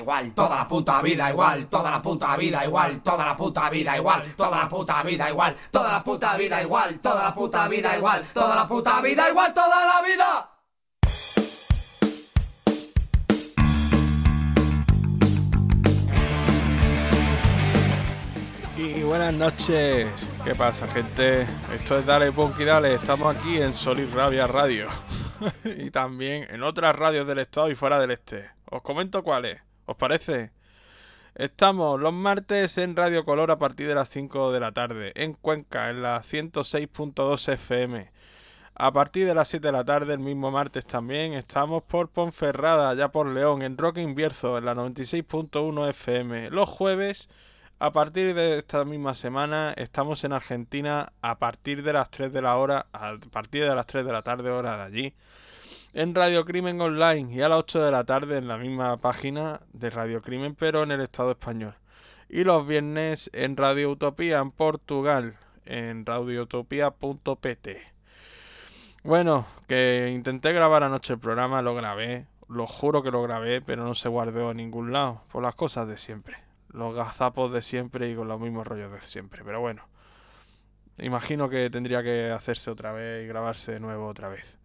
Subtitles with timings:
[0.00, 3.96] igual, toda la puta vida igual, toda la puta vida igual, toda la puta vida
[3.96, 7.96] igual, toda la puta vida igual, toda la puta vida igual, toda la puta vida
[7.96, 10.50] igual, toda la puta vida igual, toda la vida.
[18.76, 20.08] Y buenas noches,
[20.42, 21.46] ¿qué pasa gente?
[21.74, 24.88] Esto es Dale Punky Dale, estamos aquí en Solid Rabia Radio
[25.64, 28.50] y también en otras radios del estado y fuera del este.
[28.70, 29.60] Os comento cuáles.
[29.90, 30.52] ¿Os parece?
[31.34, 35.32] Estamos los martes en Radio Color a partir de las 5 de la tarde, en
[35.32, 38.12] Cuenca, en la 106.2 FM.
[38.76, 42.94] A partir de las 7 de la tarde, el mismo martes también, estamos por Ponferrada,
[42.94, 46.50] ya por León, en Roque Invierzo, en la 96.1 FM.
[46.50, 47.28] Los jueves,
[47.80, 52.42] a partir de esta misma semana, estamos en Argentina a partir de las 3 de
[52.42, 55.14] la hora, a partir de las 3 de la tarde, hora de allí
[55.92, 59.60] en Radio Crimen Online y a las 8 de la tarde en la misma página
[59.72, 61.74] de Radio Crimen, pero en el Estado español.
[62.28, 67.68] Y los viernes en Radio Utopía en Portugal, en radioutopía.pt.
[69.02, 73.82] Bueno, que intenté grabar anoche el programa, lo grabé, lo juro que lo grabé, pero
[73.82, 76.36] no se guardó en ningún lado, por las cosas de siempre.
[76.68, 79.88] Los gazapos de siempre y con los mismos rollos de siempre, pero bueno.
[80.98, 84.59] Imagino que tendría que hacerse otra vez y grabarse de nuevo otra vez.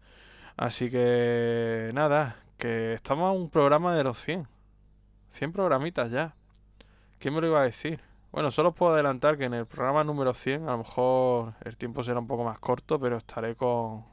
[0.56, 4.48] Así que nada, que estamos a un programa de los 100.
[5.30, 6.34] 100 programitas ya.
[7.18, 8.00] ¿Quién me lo iba a decir?
[8.32, 11.76] Bueno, solo os puedo adelantar que en el programa número 100 a lo mejor el
[11.76, 14.04] tiempo será un poco más corto, pero estaré con,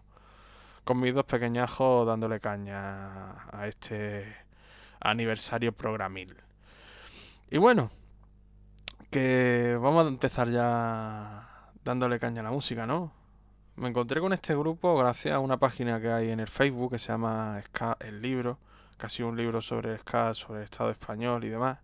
[0.83, 4.35] con mis dos pequeñajos dándole caña a este
[4.99, 6.35] aniversario programil.
[7.49, 7.89] Y bueno,
[9.09, 13.22] que vamos a empezar ya dándole caña a la música, ¿no?
[13.75, 16.99] Me encontré con este grupo gracias a una página que hay en el Facebook que
[16.99, 18.59] se llama Ska el libro,
[18.97, 21.79] casi un libro sobre Ska, sobre el Estado español y demás.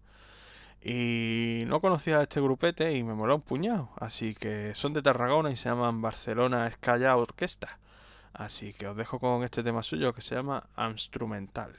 [0.84, 3.90] Y no conocía a este grupete y me moló un puñado.
[3.98, 7.80] Así que son de Tarragona y se llaman Barcelona Ska Orquesta.
[8.34, 11.76] Así que os dejo con este tema suyo que se llama Instrumental.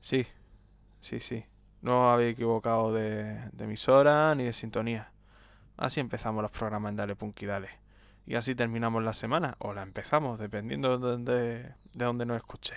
[0.00, 0.26] Sí,
[1.00, 1.46] sí, sí.
[1.80, 5.10] No habéis equivocado de, de emisora ni de sintonía.
[5.78, 7.83] Así empezamos los programas en Dale Punky Dale.
[8.26, 12.74] Y así terminamos la semana, o la empezamos, dependiendo de, de, de dónde nos escuche.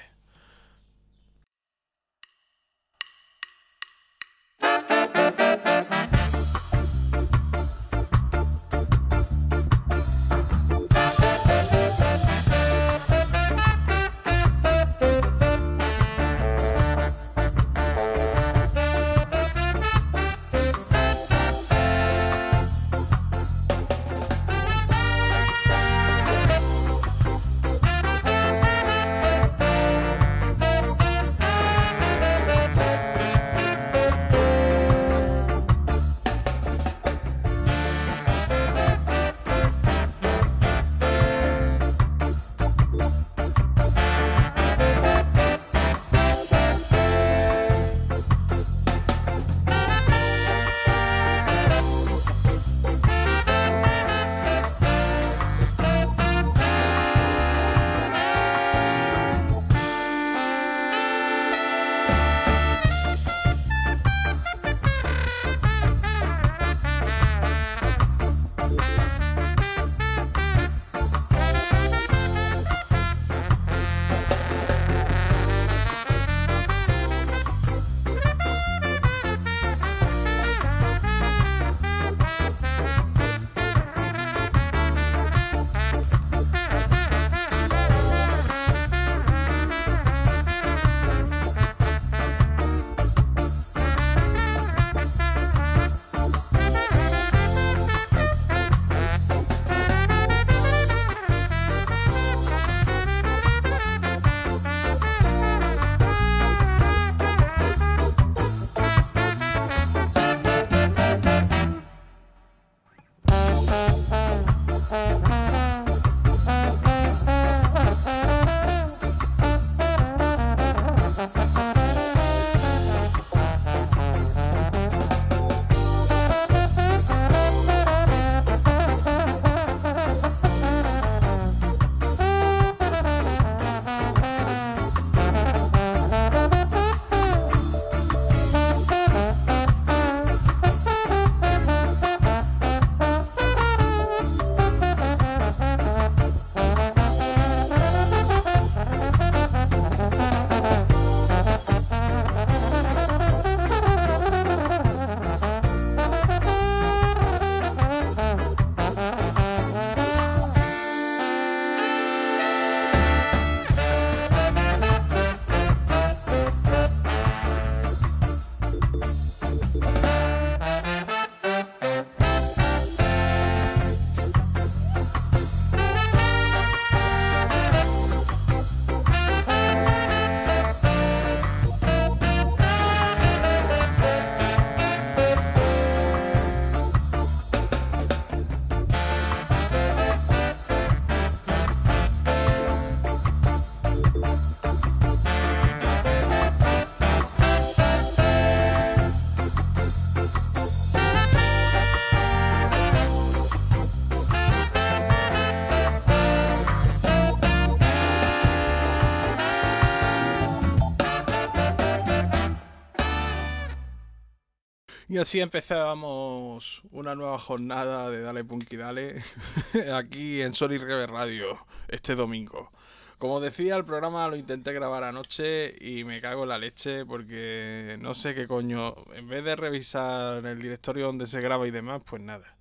[215.18, 219.24] Y así empezábamos una nueva jornada de Dale Punky Dale
[219.96, 222.72] aquí en Sony Rever Radio este domingo.
[223.18, 227.98] Como decía, el programa lo intenté grabar anoche y me cago en la leche porque
[228.00, 228.94] no sé qué coño.
[229.16, 232.56] En vez de revisar el directorio donde se graba y demás, pues nada.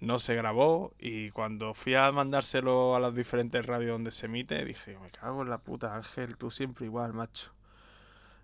[0.00, 4.64] No se grabó y cuando fui a mandárselo a las diferentes radios donde se emite,
[4.64, 7.52] dije, me cago en la puta Ángel, tú siempre igual, macho.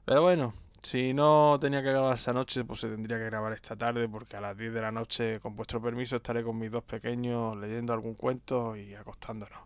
[0.05, 3.77] Pero bueno, si no tenía que grabar esa noche, pues se tendría que grabar esta
[3.77, 6.85] tarde, porque a las 10 de la noche, con vuestro permiso, estaré con mis dos
[6.85, 9.59] pequeños leyendo algún cuento y acostándonos.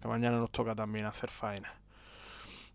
[0.00, 1.72] Que mañana nos toca también hacer faena.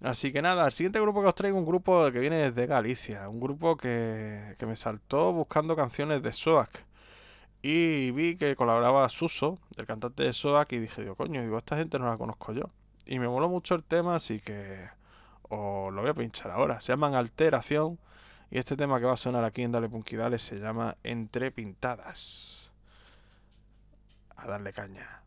[0.02, 2.66] Así que nada, el siguiente grupo que os traigo es un grupo que viene desde
[2.68, 3.30] Galicia.
[3.30, 6.86] Un grupo que, que me saltó buscando canciones de Soak.
[7.62, 11.78] Y vi que colaboraba Suso, el cantante de Soak, y dije, yo, coño, digo, esta
[11.78, 12.64] gente no la conozco yo.
[13.06, 14.90] Y me moló mucho el tema, así que
[15.54, 16.82] o lo voy a pinchar ahora.
[16.82, 18.00] Se llaman Alteración
[18.50, 22.72] y este tema que va a sonar aquí en Dale Punky se llama Entre Pintadas.
[24.36, 25.22] A darle caña.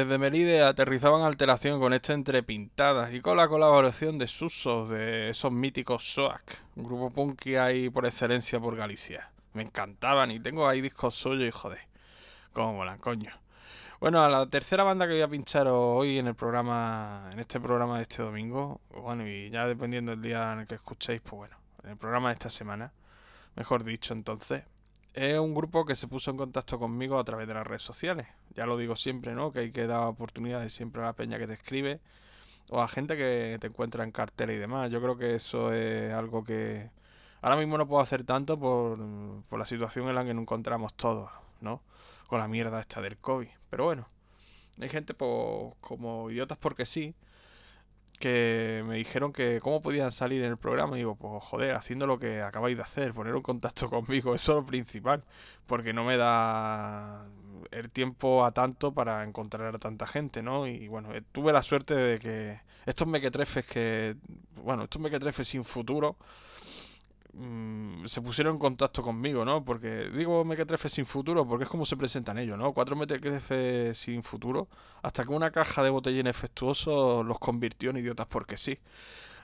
[0.00, 5.28] Desde Melide aterrizaban alteración con esta entre pintadas y con la colaboración de Susos, de
[5.28, 9.30] esos míticos SOAC, un grupo punky ahí por excelencia por Galicia.
[9.52, 11.80] Me encantaban y tengo ahí discos suyos y joder,
[12.54, 13.30] cómo molan, coño.
[14.00, 17.60] Bueno, a la tercera banda que voy a pinchar hoy en el programa, en este
[17.60, 21.36] programa de este domingo, bueno, y ya dependiendo del día en el que escuchéis, pues
[21.36, 22.90] bueno, en el programa de esta semana,
[23.54, 24.64] mejor dicho entonces,
[25.14, 28.26] es un grupo que se puso en contacto conmigo a través de las redes sociales.
[28.54, 29.52] Ya lo digo siempre, ¿no?
[29.52, 32.00] Que hay que dar oportunidades siempre a la peña que te escribe
[32.70, 34.90] o a gente que te encuentra en cartera y demás.
[34.90, 36.90] Yo creo que eso es algo que
[37.42, 38.98] ahora mismo no puedo hacer tanto por,
[39.48, 41.82] por la situación en la que nos encontramos todos, ¿no?
[42.28, 43.48] Con la mierda esta del COVID.
[43.70, 44.08] Pero bueno,
[44.80, 47.14] hay gente pues, como idiotas porque sí,
[48.20, 50.96] que me dijeron que cómo podían salir en el programa.
[50.96, 54.52] Y digo, pues joder, haciendo lo que acabáis de hacer, poner un contacto conmigo, eso
[54.52, 55.24] es lo principal.
[55.66, 57.26] Porque no me da
[57.72, 60.66] el tiempo a tanto para encontrar a tanta gente, ¿no?
[60.68, 64.16] Y bueno, eh, tuve la suerte de que estos mequetrefes que,
[64.62, 66.16] bueno, estos mequetrefes sin futuro
[67.32, 69.64] Mm, se pusieron en contacto conmigo, ¿no?
[69.64, 72.72] Porque digo Mequetrefe sin futuro porque es como se presentan ellos, ¿no?
[72.72, 74.68] Cuatro Mequetrefe sin futuro,
[75.02, 78.76] hasta que una caja de botellín efectuoso los convirtió en idiotas porque sí.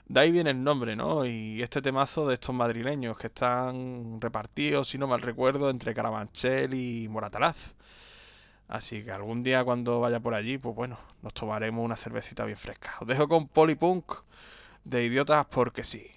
[0.07, 1.25] De ahí viene el nombre, ¿no?
[1.25, 6.73] Y este temazo de estos madrileños que están repartidos, si no mal recuerdo, entre Carabanchel
[6.73, 7.75] y Moratalaz.
[8.67, 12.57] Así que algún día cuando vaya por allí, pues bueno, nos tomaremos una cervecita bien
[12.57, 12.95] fresca.
[13.01, 14.13] Os dejo con Polypunk
[14.85, 16.16] de idiotas porque sí.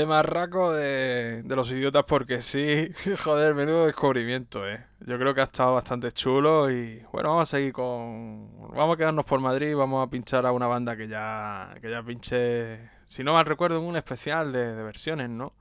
[0.00, 2.90] Tema raco de, los idiotas porque sí,
[3.22, 4.82] joder, menudo descubrimiento, eh.
[5.00, 8.50] Yo creo que ha estado bastante chulo y bueno, vamos a seguir con...
[8.74, 11.90] Vamos a quedarnos por Madrid y vamos a pinchar a una banda que ya, que
[11.90, 15.52] ya pinché, si no mal recuerdo, en un especial de, versiones, ¿no?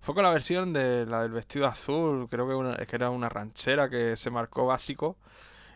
[0.00, 3.90] Fue con la versión de la del vestido azul, creo que, que era una ranchera
[3.90, 5.18] que se marcó básico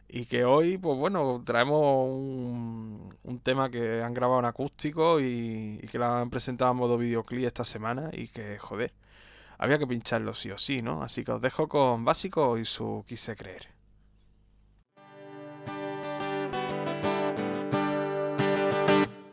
[0.08, 5.86] y que hoy, pues bueno, traemos un, tema que han grabado en acústico y, y,
[5.88, 8.92] que la han presentado en modo videoclip esta semana y que, joder,
[9.58, 11.02] había que pincharlo sí o sí, ¿no?
[11.02, 13.68] Así que os dejo con Básico y su Quise Creer.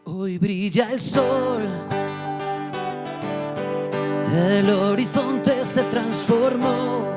[0.05, 1.63] Hoy brilla el sol,
[4.31, 7.12] el horizonte se transformó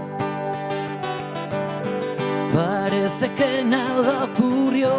[2.96, 4.90] parece que nada ocurrió.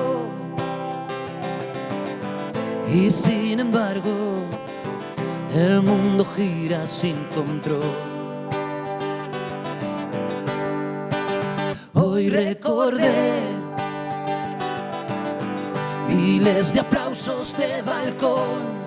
[2.93, 4.43] Y sin embargo,
[5.53, 7.81] el mundo gira sin control.
[11.93, 13.41] Hoy recordé
[16.07, 18.77] miles de aplausos de balcón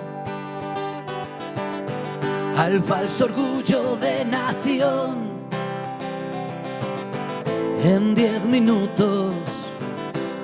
[2.57, 5.30] al falso orgullo de nación
[7.83, 9.33] en diez minutos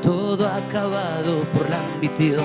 [0.02, 2.44] todo acabado por la ambición.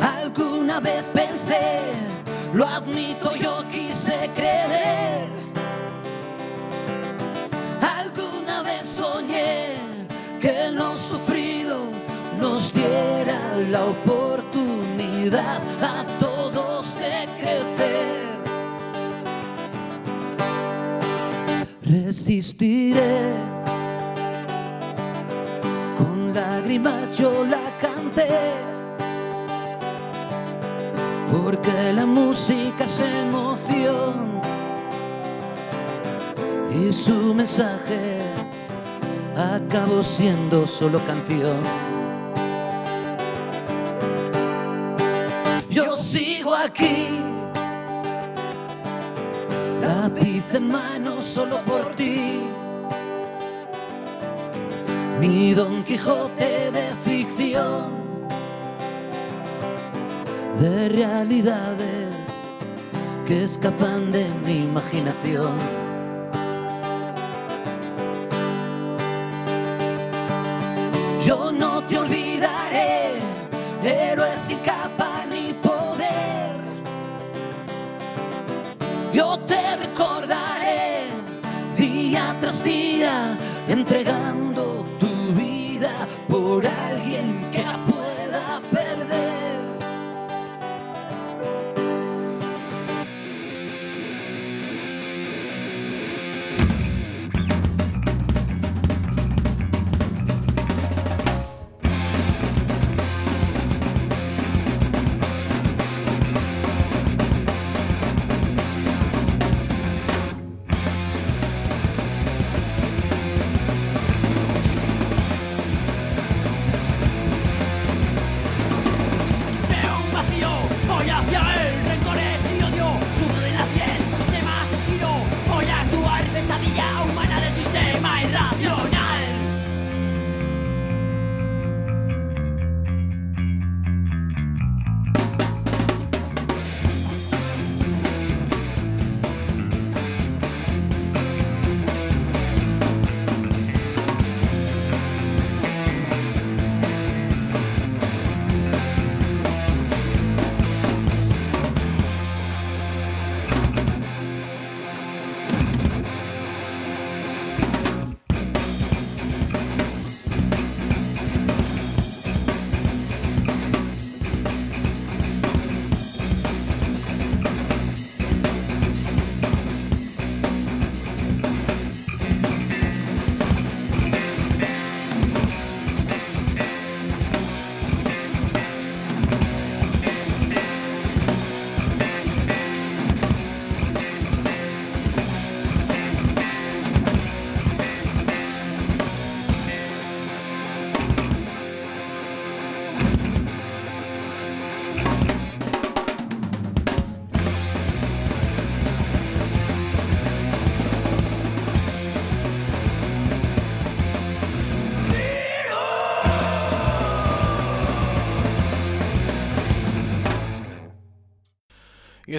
[0.00, 1.82] Alguna vez pensé,
[2.54, 5.28] lo admito, yo quise creer.
[7.82, 9.74] Alguna vez soñé
[10.40, 11.76] que lo sufrido
[12.40, 13.38] nos diera
[13.70, 16.25] la oportunidad a todos
[22.06, 23.34] resistiré.
[25.98, 28.28] Con lágrimas yo la canté,
[31.32, 34.40] porque la música es emoción
[36.78, 38.20] y su mensaje
[39.36, 41.58] acabó siendo solo canción.
[45.68, 47.35] Yo sigo aquí
[49.86, 52.40] lápiz en mano solo por ti.
[55.20, 57.84] Mi Don Quijote de ficción,
[60.60, 62.10] de realidades
[63.26, 65.54] que escapan de mi imaginación.
[71.24, 73.14] Yo no te olvidaré,
[73.82, 75.05] héroes sin capa
[83.68, 85.90] entregando tu vida
[86.28, 87.05] por alguien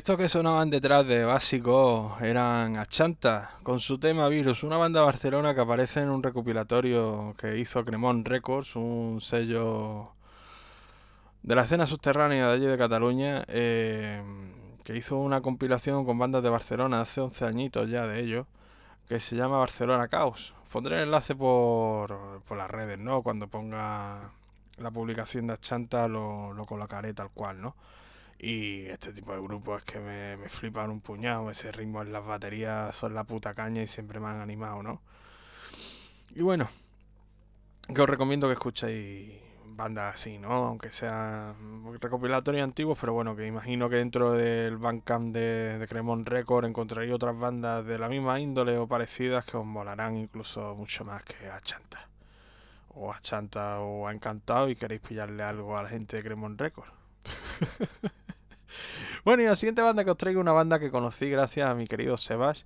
[0.08, 5.06] estos que sonaban detrás de básico eran Achanta, con su tema Virus, una banda de
[5.06, 10.14] Barcelona que aparece en un recopilatorio que hizo Cremón Records, un sello
[11.44, 14.24] de la escena subterránea de allí de Cataluña, eh,
[14.86, 18.48] que hizo una compilación con bandas de Barcelona hace 11 añitos ya de ello,
[19.10, 20.54] que se llama Barcelona Caos.
[20.72, 22.18] Pondré el enlace por,
[22.48, 23.24] por las redes, ¿no?
[23.24, 24.32] Cuando ponga
[24.78, 27.76] la publicación de Achanta lo, lo colocaré tal cual, ¿no?
[28.40, 31.50] Y este tipo de grupos es que me, me flipan un puñado.
[31.50, 35.02] Ese ritmo en las baterías son la puta caña y siempre me han animado, ¿no?
[36.36, 36.70] Y bueno,
[37.94, 39.34] que os recomiendo que escuchéis
[39.66, 40.68] bandas así, ¿no?
[40.68, 41.56] Aunque sean
[42.02, 47.14] recopilatorios antiguos, pero bueno, que imagino que dentro del Bandcamp de, de Cremon Record encontraréis
[47.14, 51.50] otras bandas de la misma índole o parecidas que os molarán incluso mucho más que
[51.50, 52.10] a Chanta.
[52.90, 56.58] O a Chanta o a Encantado y queréis pillarle algo a la gente de Cremon
[56.58, 56.90] Record.
[59.24, 61.88] bueno, y la siguiente banda que os traigo una banda que conocí gracias a mi
[61.88, 62.66] querido Sebas.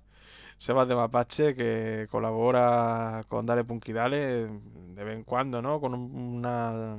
[0.56, 5.80] Sebas de Mapache, que colabora con Dale Punky Dale de vez en cuando, ¿no?
[5.80, 6.96] Con una,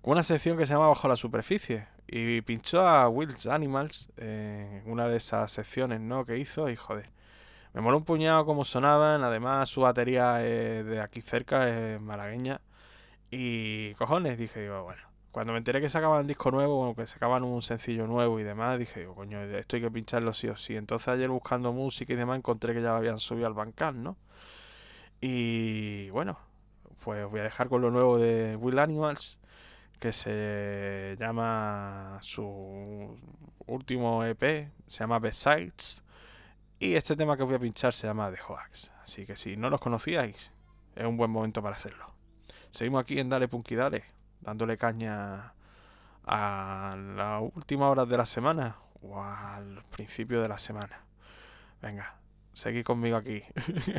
[0.00, 1.86] con una sección que se llama Bajo la Superficie.
[2.06, 6.24] Y pinchó a Wilds Animals en una de esas secciones, ¿no?
[6.24, 7.10] Que hizo y joder.
[7.74, 9.22] Me moló un puñado cómo sonaban.
[9.24, 12.60] Además, su batería es de aquí cerca, es malagueña.
[13.30, 15.02] Y cojones, dije yo, bueno,
[15.38, 18.76] cuando me enteré que sacaban disco nuevo, bueno, que sacaban un sencillo nuevo y demás,
[18.76, 20.74] dije, oh, coño, esto hay que pincharlo sí o sí.
[20.74, 24.16] Entonces ayer buscando música y demás encontré que ya lo habían subido al Bandcamp, ¿no?
[25.20, 26.40] Y bueno,
[27.04, 29.38] pues voy a dejar con lo nuevo de Will Animals,
[30.00, 33.16] que se llama su
[33.68, 36.02] último EP, se llama Besides.
[36.80, 38.90] Y este tema que voy a pinchar se llama The Hoax.
[39.04, 40.52] Así que si no los conocíais,
[40.96, 42.12] es un buen momento para hacerlo.
[42.70, 45.54] Seguimos aquí en Dale Punky Dale dándole caña
[46.26, 51.00] a las últimas horas de la semana o al principio de la semana.
[51.80, 52.16] Venga,
[52.52, 53.42] seguid conmigo aquí.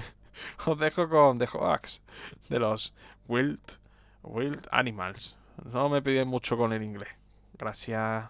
[0.66, 2.04] Os dejo con The Hoax
[2.50, 2.94] de los
[3.28, 3.80] Wild,
[4.24, 5.38] Wild Animals.
[5.66, 7.10] No me piden mucho con el inglés.
[7.58, 8.30] Gracias.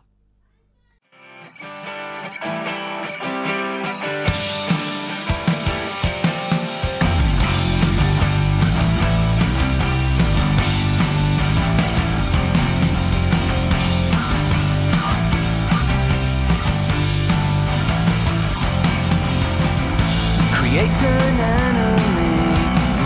[20.80, 22.40] Create an enemy,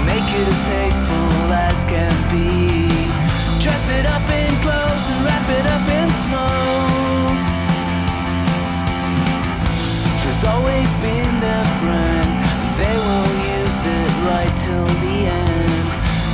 [0.06, 2.86] make it as hateful as can be.
[3.64, 7.40] Dress it up in clothes and wrap it up in smoke.
[10.22, 12.30] She's always been their friend,
[12.78, 15.86] they will use it right till the end.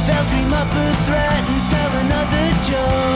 [0.07, 3.08] They'll dream up a threat and tell another joke.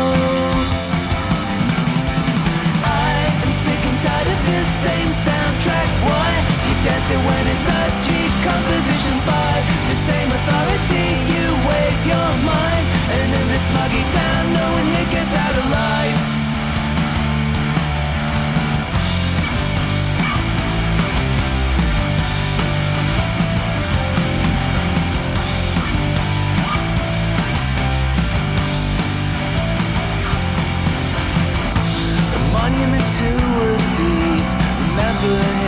[7.12, 9.54] It when it's a cheap composition by
[9.90, 11.08] the same authority?
[11.34, 16.18] You wave your mind, and in this smuggy town, no one here gets out alive.
[32.32, 34.46] A monument to a thief.
[34.96, 35.63] Remember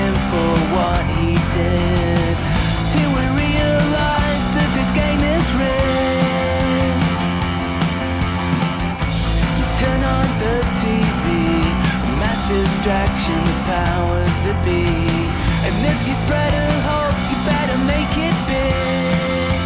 [12.85, 14.85] distraction, the powers that be.
[14.85, 19.57] And if you spread a hoax, you better make it big.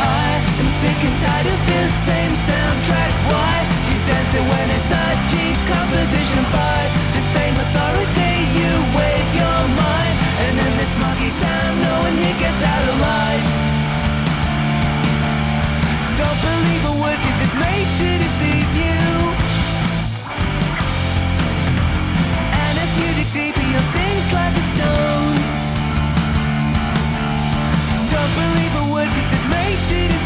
[0.00, 0.32] I
[0.64, 3.12] am sick and tired of this same soundtrack.
[3.28, 6.80] Why do you dance it when it's a cheap composition by
[7.12, 8.32] the same authority?
[8.56, 13.44] You wave your mind, and in this muggy town, no one here gets out alive.
[16.16, 18.63] Don't believe a word it's made to deceive
[29.04, 30.23] politics is mated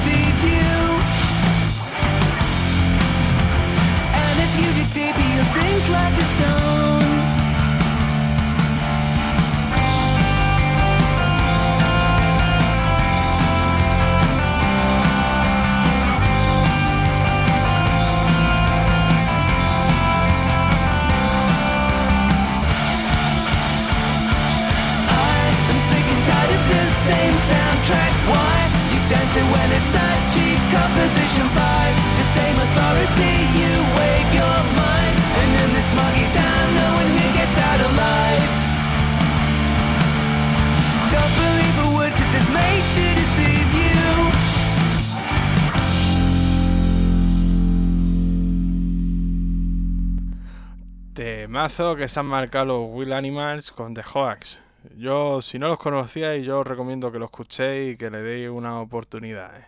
[51.59, 54.63] Temazo que se han marcado los Will Animals con The Hoax.
[54.97, 58.49] Yo, si no los conocíais, yo os recomiendo que lo escuchéis y que le deis
[58.49, 59.67] una oportunidad, ¿eh?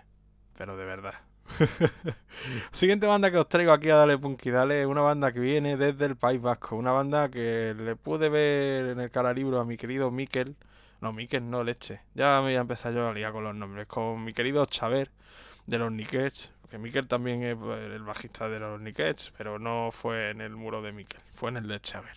[0.57, 1.15] Pero de verdad.
[2.71, 6.05] Siguiente banda que os traigo aquí a Dale Punky Dale una banda que viene desde
[6.05, 6.77] el País Vasco.
[6.77, 10.55] Una banda que le pude ver en el cara libro a mi querido Miquel.
[11.01, 12.03] No, Miquel no, leche.
[12.15, 13.89] Ya me voy a empezar yo a liar con los nombres.
[13.89, 15.11] Con mi querido Chaver
[15.67, 16.53] de los Nickets.
[16.71, 20.55] Que Miquel también es pues, el bajista de los Nickets, pero no fue en el
[20.55, 22.15] muro de Miquel, fue en el de Chaver.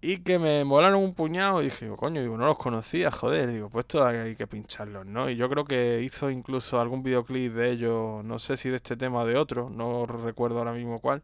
[0.00, 3.68] Y que me molaron un puñado y dije, coño, digo, no los conocía, joder, digo,
[3.70, 5.28] pues esto hay que pincharlos, ¿no?
[5.28, 8.96] Y yo creo que hizo incluso algún videoclip de ellos, no sé si de este
[8.96, 11.22] tema o de otro, no recuerdo ahora mismo cuál.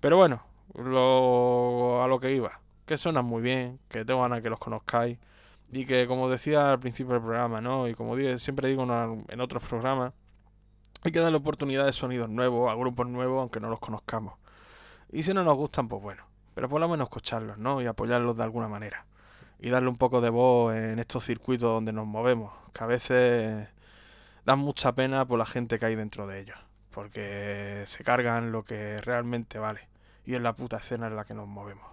[0.00, 0.42] Pero bueno,
[0.74, 5.18] lo, a lo que iba, que suenan muy bien, que tengo ganas que los conozcáis.
[5.72, 7.88] Y que como decía al principio del programa, ¿no?
[7.88, 8.84] Y como siempre digo
[9.28, 10.12] en otros programas,
[11.02, 14.34] hay que darle oportunidad de sonidos nuevos, a grupos nuevos, aunque no los conozcamos.
[15.12, 16.24] Y si no nos gustan, pues bueno.
[16.54, 17.80] Pero por lo menos escucharlos, ¿no?
[17.80, 19.06] Y apoyarlos de alguna manera.
[19.60, 22.52] Y darle un poco de voz en estos circuitos donde nos movemos.
[22.72, 23.68] Que a veces
[24.44, 26.58] dan mucha pena por la gente que hay dentro de ellos.
[26.90, 29.88] Porque se cargan lo que realmente vale.
[30.26, 31.86] Y es la puta escena en la que nos movemos.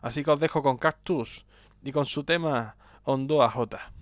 [0.00, 1.44] Así que os dejo con Cactus
[1.82, 3.93] y con su tema Hondo AJ.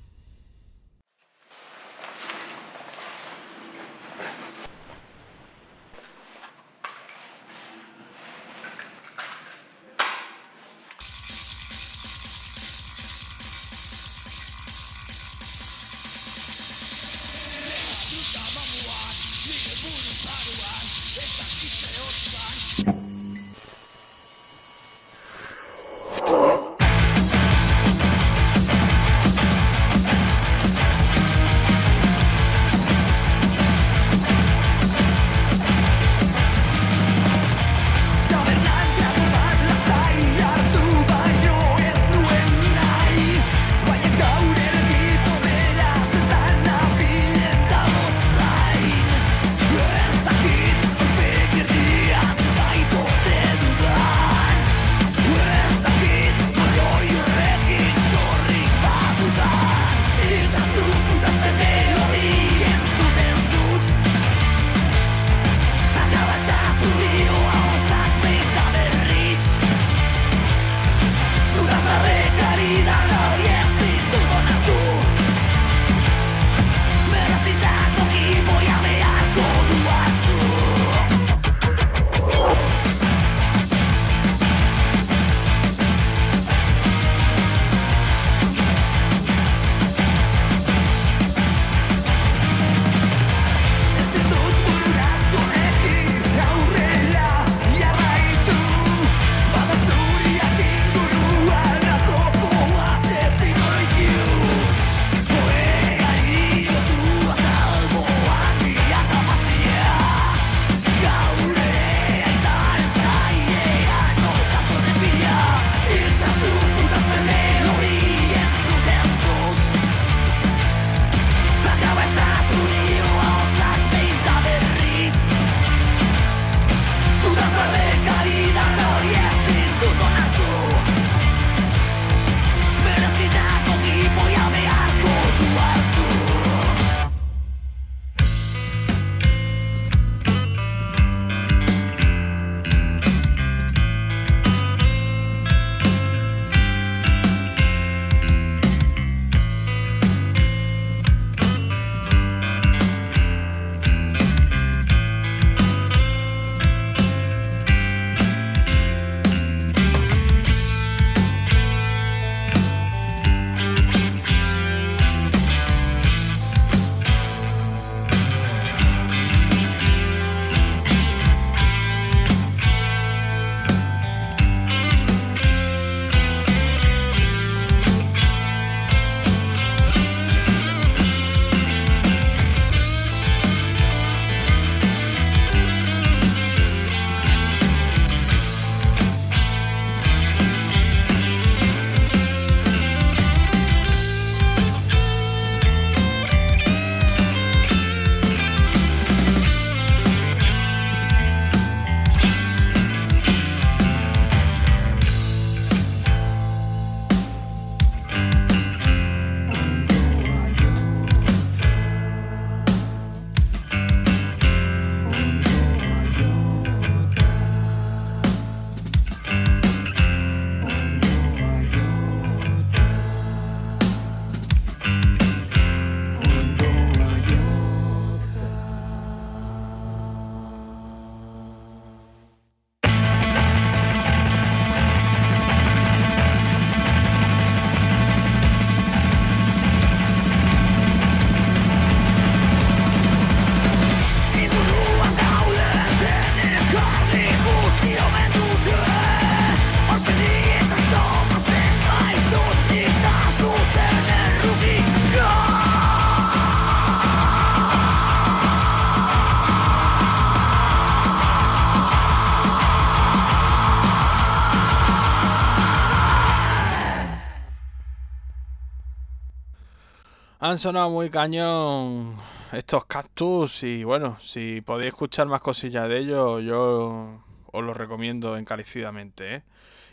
[270.53, 272.15] Han sonado muy cañón
[272.53, 278.37] estos cactus y bueno, si podéis escuchar más cosillas de ellos, yo os los recomiendo
[278.37, 279.37] encarecidamente.
[279.37, 279.43] ¿eh?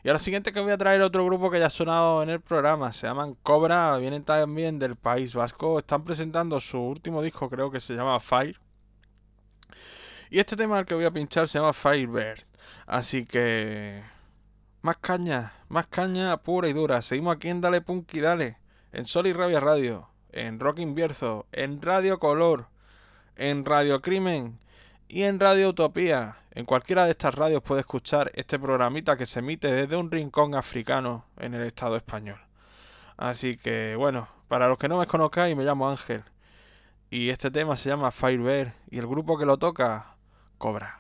[0.04, 2.42] Y ahora siguiente que voy a traer otro grupo que ya ha sonado en el
[2.42, 7.72] programa, se llaman Cobra, vienen también del País Vasco, están presentando su último disco, creo
[7.72, 8.60] que se llama Fire.
[10.30, 12.44] Y este tema al que voy a pinchar se llama Firebird.
[12.86, 14.04] Así que...
[14.82, 17.02] Más caña, más caña pura y dura.
[17.02, 18.58] Seguimos aquí en Dale Punk y Dale,
[18.92, 22.68] en Sol y Rabia Radio en Rock Invierzo, en Radio Color,
[23.36, 24.60] en Radio Crimen
[25.08, 26.38] y en Radio Utopía.
[26.52, 30.56] En cualquiera de estas radios puede escuchar este programita que se emite desde un rincón
[30.56, 32.40] africano en el Estado español.
[33.18, 36.24] Así que bueno, para los que no me conozcáis, me llamo Ángel.
[37.10, 40.16] Y este tema se llama Firebear y el grupo que lo toca,
[40.58, 40.99] Cobra.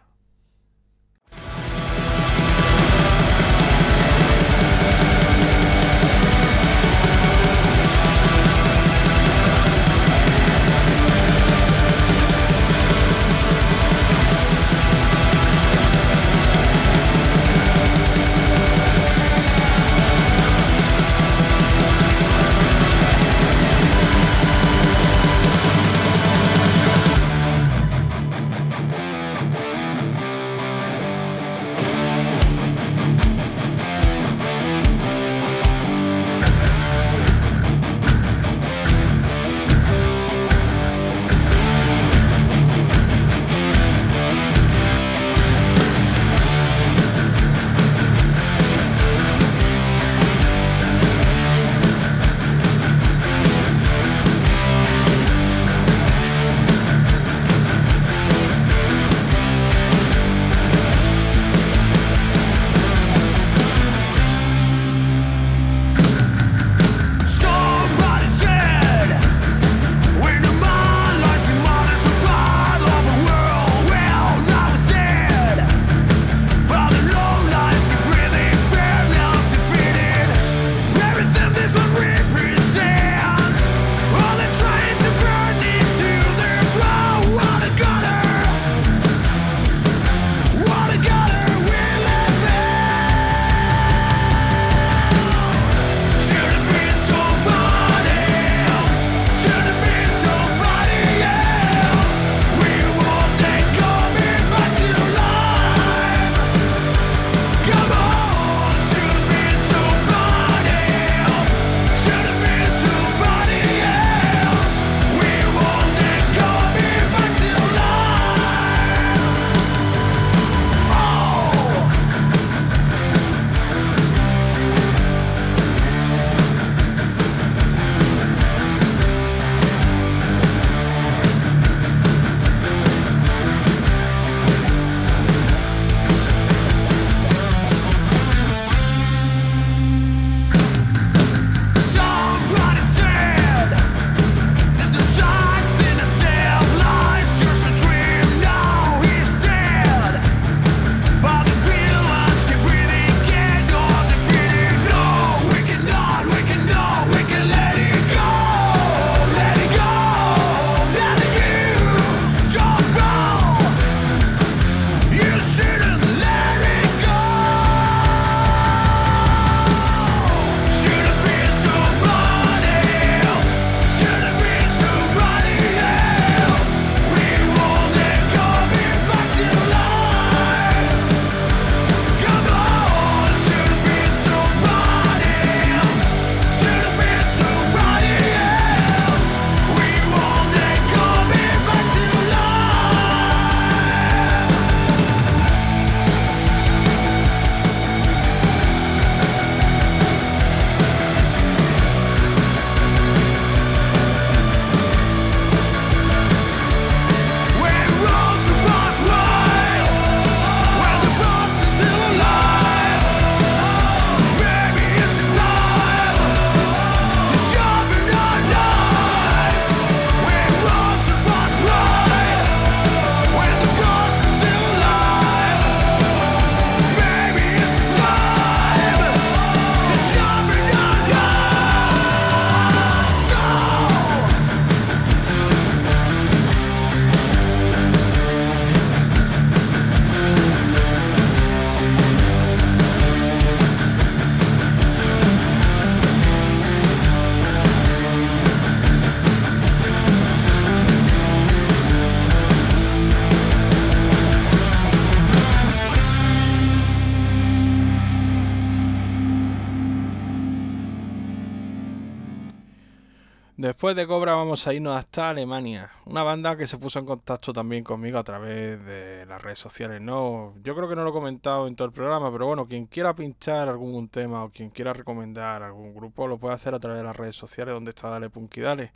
[263.80, 267.54] Después de Cobra vamos a irnos hasta Alemania, una banda que se puso en contacto
[267.54, 270.54] también conmigo a través de las redes sociales, ¿no?
[270.62, 273.13] Yo creo que no lo he comentado en todo el programa, pero bueno, quien quiera
[273.15, 277.06] pinchar algún tema o quien quiera recomendar algún grupo lo puede hacer a través de
[277.06, 278.92] las redes sociales donde está Dale Punky Dale.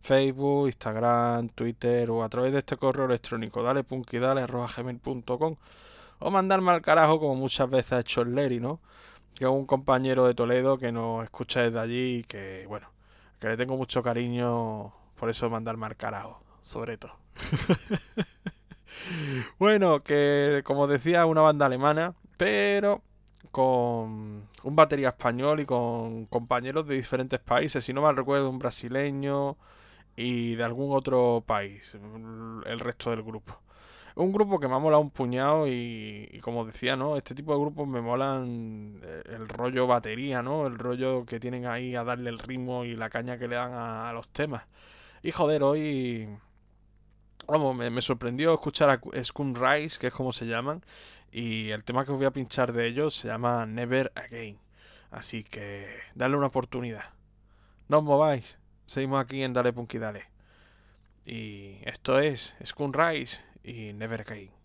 [0.00, 5.56] Facebook, Instagram, Twitter o a través de este correo electrónico dalepunkydale.gmail.com
[6.20, 8.80] o mandarme al carajo como muchas veces ha hecho el Leri, ¿no?
[9.34, 12.88] Que es un compañero de Toledo que nos escucha desde allí y que, bueno,
[13.42, 17.16] que le tengo mucho cariño, por eso mandarme al carajo, sobre todo.
[19.58, 23.02] bueno, que como decía, una banda alemana, pero
[23.50, 28.60] con un batería español y con compañeros de diferentes países, si no mal recuerdo, un
[28.60, 29.56] brasileño
[30.14, 33.58] y de algún otro país, el resto del grupo.
[34.14, 37.16] Un grupo que me ha molado un puñado y, y, como decía, ¿no?
[37.16, 40.66] Este tipo de grupos me molan eh, el rollo batería, ¿no?
[40.66, 43.72] El rollo que tienen ahí a darle el ritmo y la caña que le dan
[43.72, 44.64] a, los temas.
[45.22, 46.28] Y joder, hoy...
[47.48, 50.82] Vamos, me, me sorprendió escuchar a Scum Rise, que es como se llaman,
[51.32, 54.58] y el tema que os voy a pinchar de ellos se llama Never Again.
[55.10, 57.10] Así que dale una oportunidad.
[57.88, 58.58] No os mováis.
[58.86, 60.26] Seguimos aquí en Dale Punky Dale.
[61.24, 64.61] Y esto es Scum Rise y Never Again.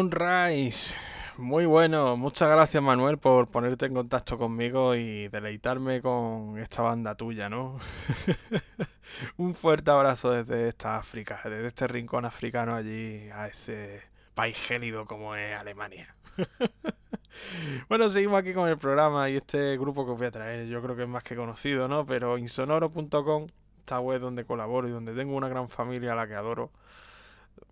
[0.00, 0.94] Sunrise.
[1.36, 7.14] Muy bueno, muchas gracias Manuel por ponerte en contacto conmigo y deleitarme con esta banda
[7.14, 7.78] tuya, ¿no?
[9.36, 14.00] Un fuerte abrazo desde esta África, desde este rincón africano allí a ese
[14.34, 16.14] país gélido como es Alemania.
[17.90, 20.80] bueno, seguimos aquí con el programa y este grupo que os voy a traer, yo
[20.80, 22.06] creo que es más que conocido, ¿no?
[22.06, 23.48] Pero insonoro.com
[23.80, 26.70] esta web donde colaboro y donde tengo una gran familia a la que adoro.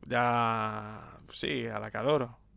[0.06, 1.90] Ya, sí, a la.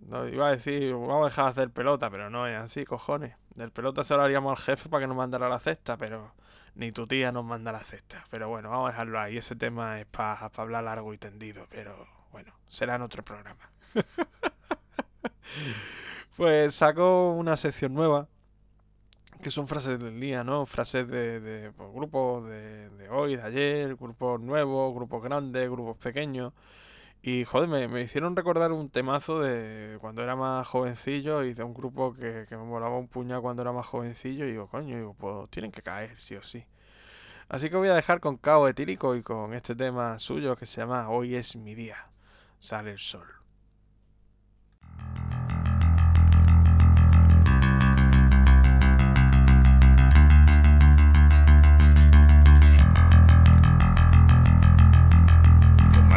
[0.02, 3.36] No, iba a decir, vamos a dejar de hacer pelota, pero no es así, cojones.
[3.56, 6.34] Del pelota se lo haríamos al jefe para que nos mandara la cesta, pero
[6.76, 8.26] ni tu tía nos manda la cesta.
[8.30, 9.38] Pero bueno, vamos a dejarlo ahí.
[9.38, 13.70] Ese tema es para hablar largo y tendido, pero bueno, será en otro programa.
[16.38, 18.28] pues saco una sección nueva,
[19.42, 20.66] que son frases del día, ¿no?
[20.66, 25.98] Frases de, de pues, grupos de, de hoy, de ayer, grupos nuevos, grupos grandes, grupos
[25.98, 26.54] pequeños.
[27.24, 31.64] Y joder, me, me hicieron recordar un temazo de cuando era más jovencillo y de
[31.64, 34.46] un grupo que, que me molaba un puñado cuando era más jovencillo.
[34.46, 36.66] Y digo, coño, digo, pues tienen que caer, sí o sí.
[37.50, 40.82] Así que voy a dejar con Cao Etílico y con este tema suyo que se
[40.82, 42.10] llama Hoy es mi día.
[42.58, 43.41] Sale el sol.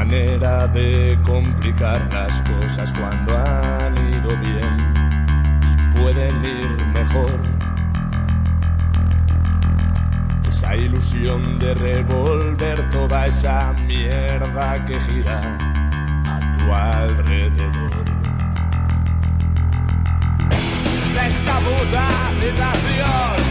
[0.04, 4.74] Manera de complicar las cosas cuando han ido bien
[5.62, 7.40] y pueden ir mejor.
[10.46, 15.58] Esa ilusión de revolver toda esa mierda que gira
[16.26, 18.04] a tu alrededor.
[21.14, 23.44] De esta puta habitación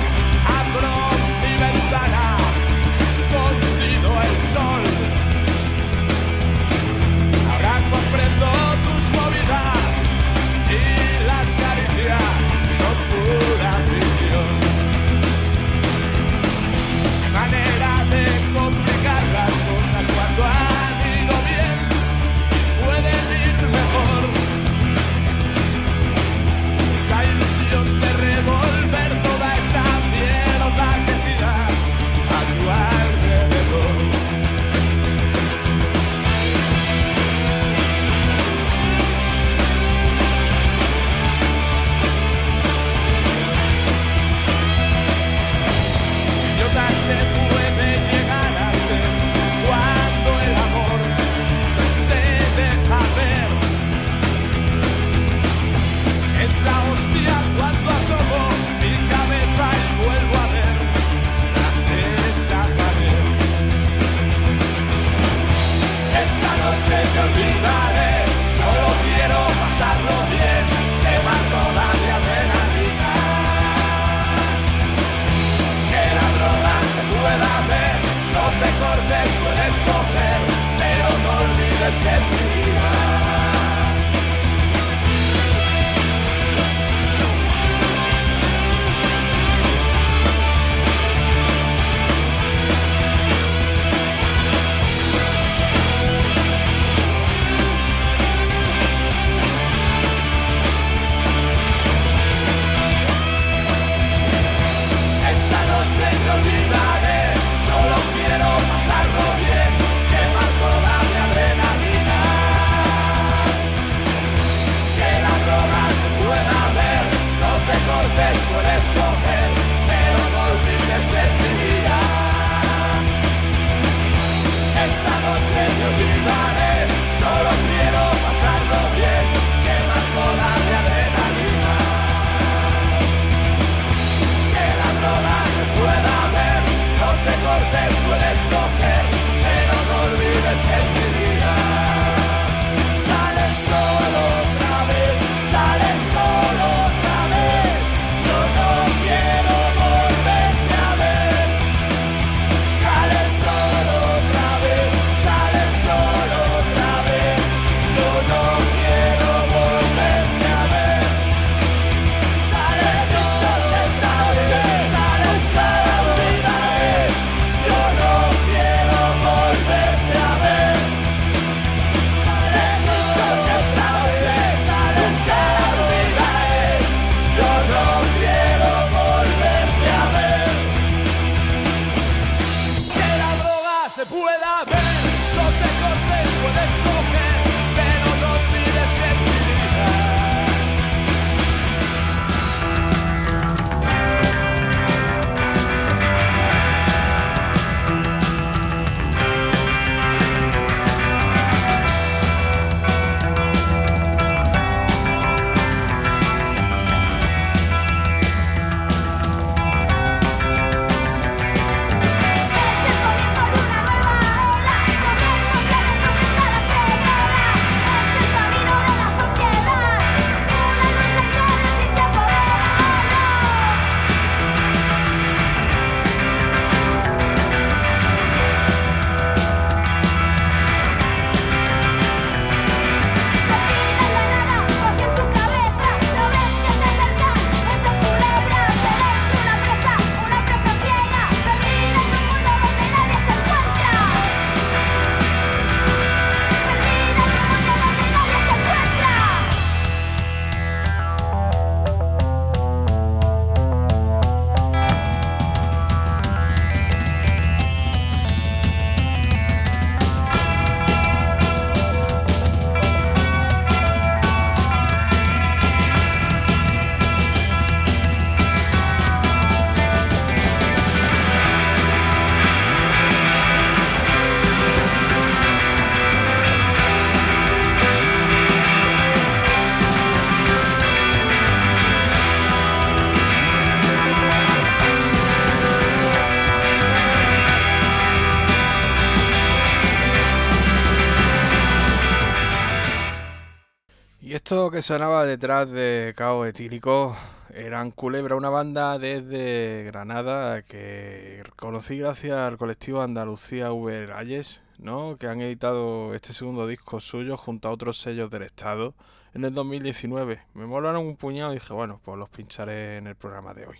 [294.84, 297.16] sonaba detrás de Cao Etílico
[297.54, 305.16] eran Culebra, una banda desde Granada que conocí gracias al colectivo Andalucía V Rayes, ¿no?
[305.18, 308.94] que han editado este segundo disco suyo junto a otros sellos del Estado
[309.34, 310.42] en el 2019.
[310.54, 313.78] Me molaron un puñado y dije, bueno, pues los pincharé en el programa de hoy.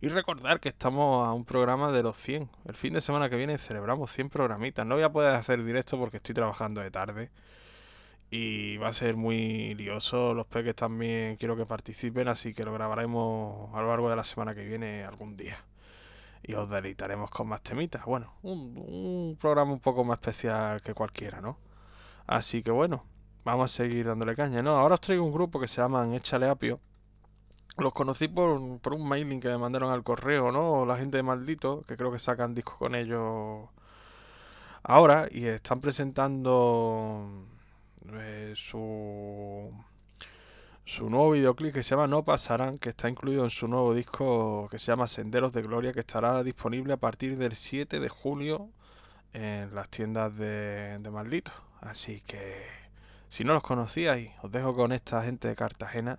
[0.00, 2.50] Y recordar que estamos a un programa de los 100.
[2.64, 4.84] El fin de semana que viene celebramos 100 programitas.
[4.84, 7.30] No voy a poder hacer directo porque estoy trabajando de tarde
[8.30, 10.34] y va a ser muy lioso.
[10.34, 14.24] Los peques también quiero que participen, así que lo grabaremos a lo largo de la
[14.24, 15.58] semana que viene algún día.
[16.42, 18.04] Y os deleitaremos con más temitas.
[18.04, 21.58] Bueno, un, programa un poco más especial que cualquiera, ¿no?
[22.26, 23.04] Así que bueno,
[23.44, 24.62] vamos a seguir dándole caña.
[24.62, 26.80] No, ahora os traigo un grupo que se llaman Échale Apio.
[27.78, 30.84] Los conocí por, por un mailing que me mandaron al correo, ¿no?
[30.86, 33.68] La gente de Maldito, que creo que sacan discos con ellos
[34.82, 37.46] ahora y están presentando
[38.14, 39.72] eh, su
[40.84, 44.68] su nuevo videoclip que se llama No Pasarán, que está incluido en su nuevo disco
[44.70, 48.70] que se llama Senderos de Gloria, que estará disponible a partir del 7 de julio
[49.34, 51.52] en las tiendas de, de Maldito.
[51.82, 52.66] Así que
[53.28, 56.18] si no los conocíais, os dejo con esta gente de Cartagena.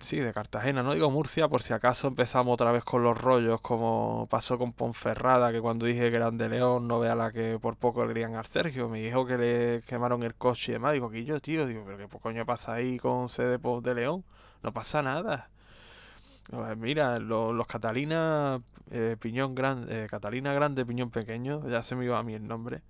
[0.00, 3.60] Sí, de Cartagena, no digo Murcia, por si acaso empezamos otra vez con los rollos,
[3.60, 7.58] como pasó con Ponferrada, que cuando dije que eran de León, no vea la que
[7.58, 10.94] por poco le querían a Sergio, me dijo que le quemaron el coche y demás,
[10.94, 14.24] digo, que yo, tío, digo, pero qué coño pasa ahí con sede post de León,
[14.62, 15.50] no pasa nada.
[16.50, 22.04] Pues mira, lo- los Catalina eh, Piñón Grande, Catalina Grande Piñón Pequeño, ya se me
[22.04, 22.82] iba a mí el nombre.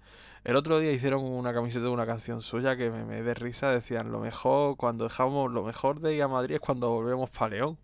[0.45, 3.71] El otro día hicieron una camiseta de una canción suya que me, me de risa,
[3.71, 7.51] decían lo mejor, cuando dejamos, lo mejor de ir a Madrid es cuando volvemos para
[7.57, 7.79] León.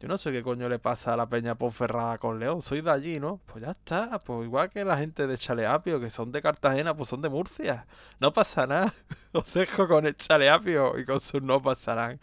[0.00, 2.90] Yo no sé qué coño le pasa a la Peña Ponferrada con León, soy de
[2.90, 3.40] allí, ¿no?
[3.46, 7.08] Pues ya está, pues igual que la gente de Chaleapio, que son de Cartagena, pues
[7.10, 7.86] son de Murcia.
[8.20, 8.94] No pasa nada.
[9.32, 12.20] Os dejo con el Chaleapio y con sus no pasarán.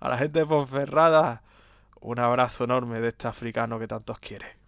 [0.00, 1.42] A la gente de Ponferrada,
[2.00, 4.59] un abrazo enorme de este africano que tantos quiere.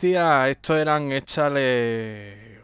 [0.00, 2.58] Decía, estos eran Échale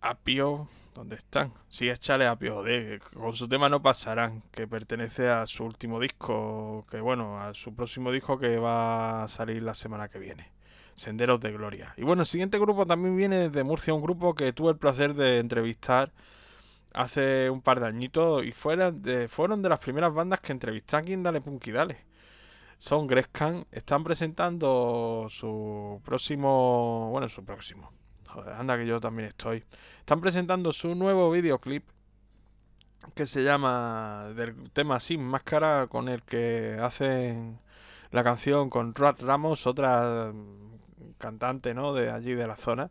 [0.00, 0.66] Apio.
[0.94, 1.52] ¿Dónde están?
[1.68, 2.64] Sí, Échale Apio,
[3.12, 7.74] con su tema No Pasarán, que pertenece a su último disco, que bueno, a su
[7.74, 10.52] próximo disco que va a salir la semana que viene.
[10.94, 11.92] Senderos de Gloria.
[11.98, 15.12] Y bueno, el siguiente grupo también viene de Murcia, un grupo que tuve el placer
[15.12, 16.12] de entrevistar
[16.94, 20.96] hace un par de añitos y fueron de, fueron de las primeras bandas que entrevisté
[20.96, 22.13] aquí en Dale Punky Dale.
[22.84, 27.90] Son Grescan, están presentando su próximo, bueno, su próximo.
[28.28, 29.64] Joder, anda que yo también estoy.
[30.00, 31.82] Están presentando su nuevo videoclip
[33.14, 37.58] que se llama del tema Sin Máscara con el que hacen
[38.10, 41.94] la canción con Rat Ramos, otra mm, cantante, ¿no?
[41.94, 42.90] De allí de la zona.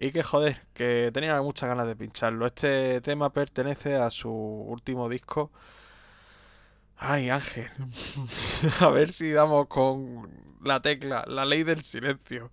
[0.00, 2.46] Y que joder, que tenía muchas ganas de pincharlo.
[2.46, 5.52] Este tema pertenece a su último disco.
[7.04, 7.68] Ay, Ángel.
[8.80, 10.30] A ver si damos con
[10.62, 12.52] la tecla, la ley del silencio.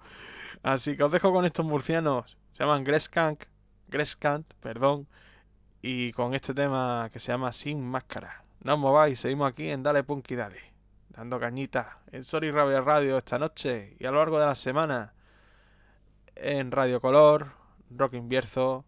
[0.63, 2.35] Así que os dejo con estos murcianos.
[2.53, 3.43] Se llaman Greskank,
[3.89, 5.07] Greskant, perdón.
[5.83, 8.43] Y con este tema que se llama Sin Máscara.
[8.63, 10.73] No os mováis, seguimos aquí en Dale Punky Dale.
[11.09, 15.13] Dando cañita en Sorry Rabia Radio esta noche y a lo largo de la semana
[16.35, 17.51] en Radio Color,
[17.91, 18.83] Rock Invierzo,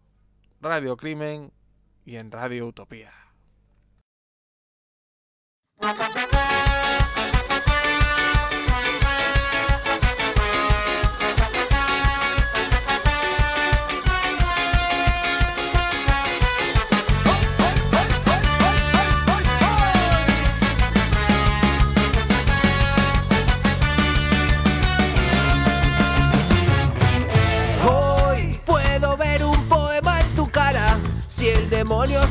[0.60, 1.52] Radio Crimen
[2.04, 3.21] y en Radio Utopía.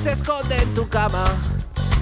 [0.02, 1.24] Se esconde en tu cama.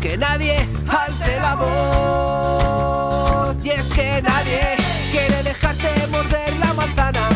[0.01, 3.57] Que nadie alce la voz.
[3.65, 4.77] Y es que nadie
[5.11, 7.27] quiere dejarte morder la manzana.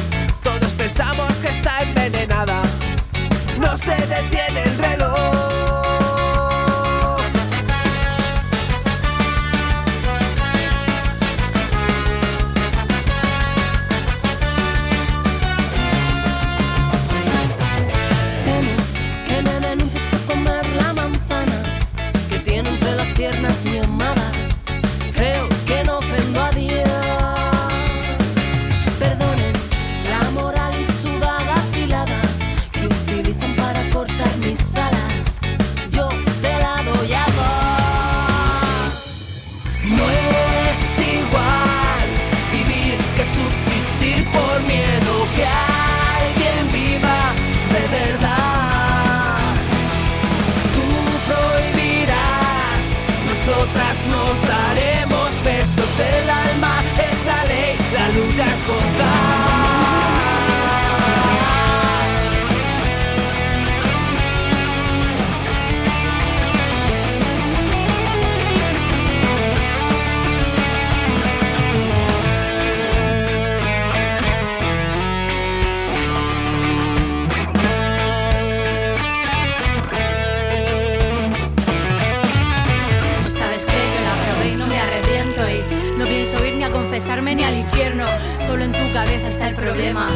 [0.41, 2.61] Todos pensamos que está envenenada.
[3.59, 5.12] No se detiene el reloj.
[87.35, 88.05] Ni al infierno.
[88.39, 90.07] Solo en tu cabeza está el problema.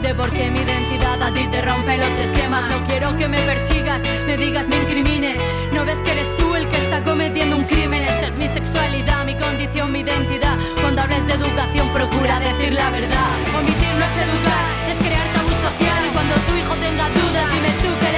[0.00, 2.70] De por qué mi identidad a ti te rompe los esquemas.
[2.70, 5.38] No quiero que me persigas, me digas, me incrimines.
[5.72, 8.02] No ves que eres tú el que está cometiendo un crimen.
[8.02, 10.56] Esta es mi sexualidad, mi condición, mi identidad.
[10.80, 13.28] Cuando hables de educación, procura decir la verdad.
[13.56, 16.06] Omitir no es educar, es crear tabú social.
[16.06, 18.17] Y cuando tu hijo tenga dudas, dime tú qué les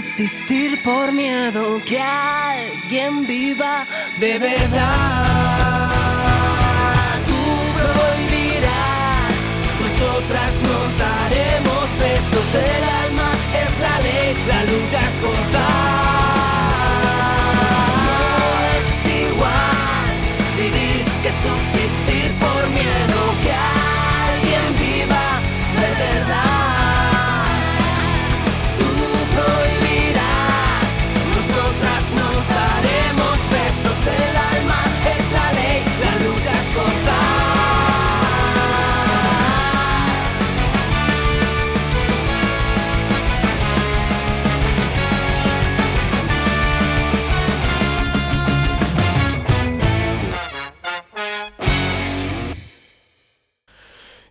[0.00, 3.86] subsistir por miedo que alguien viva
[4.20, 5.90] de verdad.
[7.26, 7.34] Tú
[7.74, 9.32] prohibirás,
[9.82, 12.48] nosotras nos daremos besos.
[12.54, 13.30] El alma
[13.62, 16.27] es la ley, la lucha es gozar.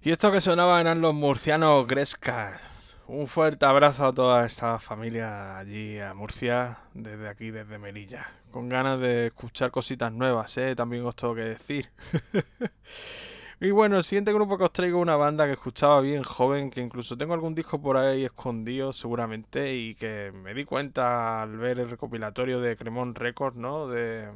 [0.07, 2.61] Y esto que sonaba eran los murcianos Gresca.
[3.07, 8.25] Un fuerte abrazo a toda esta familia allí a Murcia, desde aquí, desde Melilla.
[8.49, 10.75] Con ganas de escuchar cositas nuevas, ¿eh?
[10.77, 11.89] También os tengo que decir.
[13.59, 16.69] y bueno, el siguiente grupo que os traigo es una banda que escuchaba bien joven,
[16.69, 21.57] que incluso tengo algún disco por ahí escondido seguramente, y que me di cuenta al
[21.57, 23.89] ver el recopilatorio de Cremón Records, ¿no?
[23.89, 24.29] De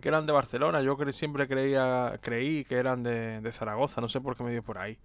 [0.00, 0.82] que eran de Barcelona.
[0.82, 4.78] Yo siempre creía, creí que eran de, Zaragoza, no sé por qué me dio por
[4.78, 4.98] ahí.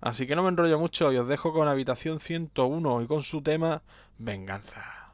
[0.00, 3.42] Así que no me enrollo mucho y os dejo con Habitación 101 y con su
[3.42, 3.82] tema
[4.18, 5.06] Venganza.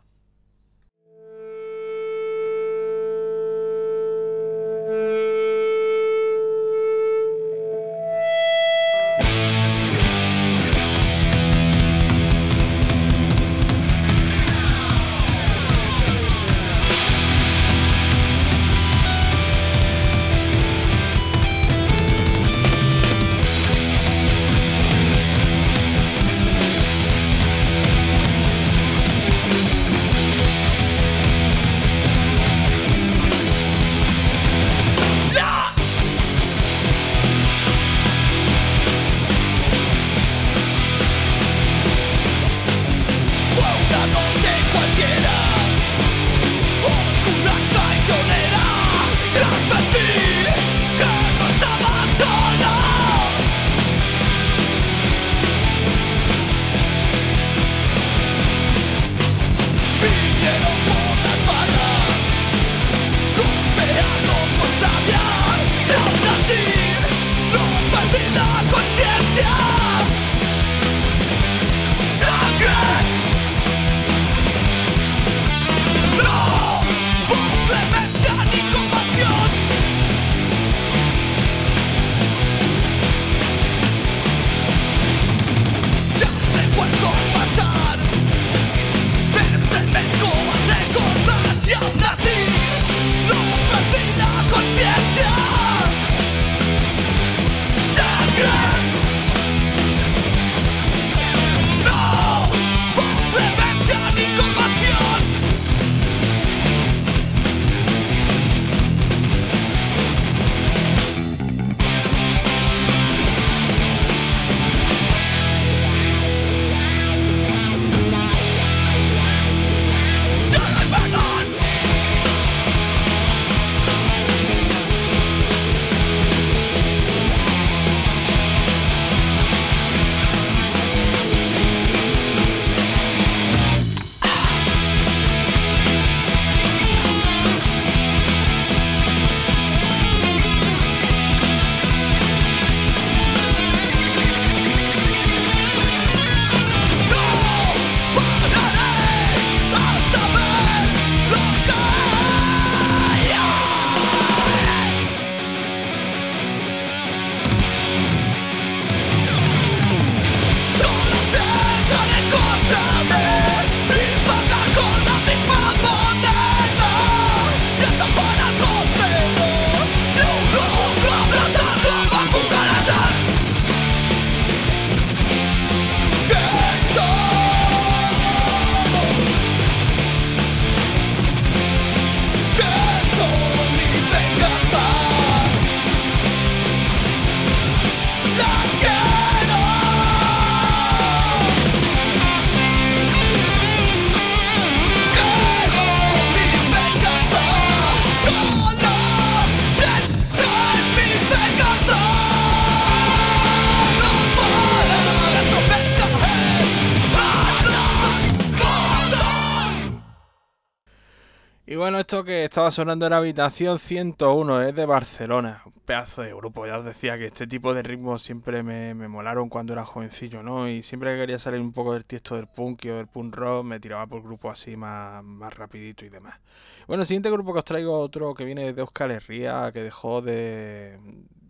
[212.53, 215.62] Estaba sonando era Habitación 101, es de Barcelona.
[215.64, 216.66] Un pedazo de grupo.
[216.66, 220.42] Ya os decía que este tipo de ritmos siempre me, me molaron cuando era jovencillo,
[220.42, 220.68] ¿no?
[220.68, 223.64] Y siempre que quería salir un poco del tiesto del punk o del punk rock,
[223.64, 226.38] me tiraba por grupos así más, más rapidito y demás.
[226.86, 230.20] Bueno, el siguiente grupo que os traigo otro que viene de Euskal Herria, que dejó
[230.20, 230.98] de...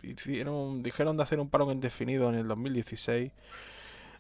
[0.05, 3.33] Hicieron, dijeron de hacer un paro indefinido en el 2016.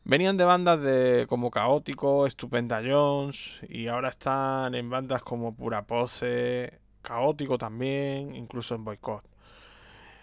[0.05, 5.83] Venían de bandas de como Caótico, Estupenda Jones y ahora están en bandas como Pura
[5.83, 9.25] Pose, Caótico también, incluso en Boycott.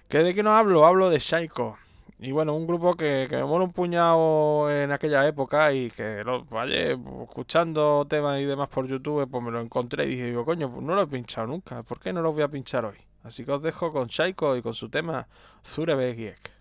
[0.10, 0.86] ¿Que ¿De qué no hablo?
[0.86, 1.78] Hablo de Shaiko.
[2.20, 6.44] Y bueno, un grupo que, me mola un puñado en aquella época y que lo
[6.46, 6.92] vaya
[7.24, 10.84] escuchando temas y demás por YouTube, pues me lo encontré y dije, digo, coño, pues
[10.84, 12.98] no lo he pinchado nunca, ¿por qué no lo voy a pinchar hoy?
[13.24, 15.30] Así que os dejo con Shaiko y con su tema
[15.66, 16.59] Zurebegiek.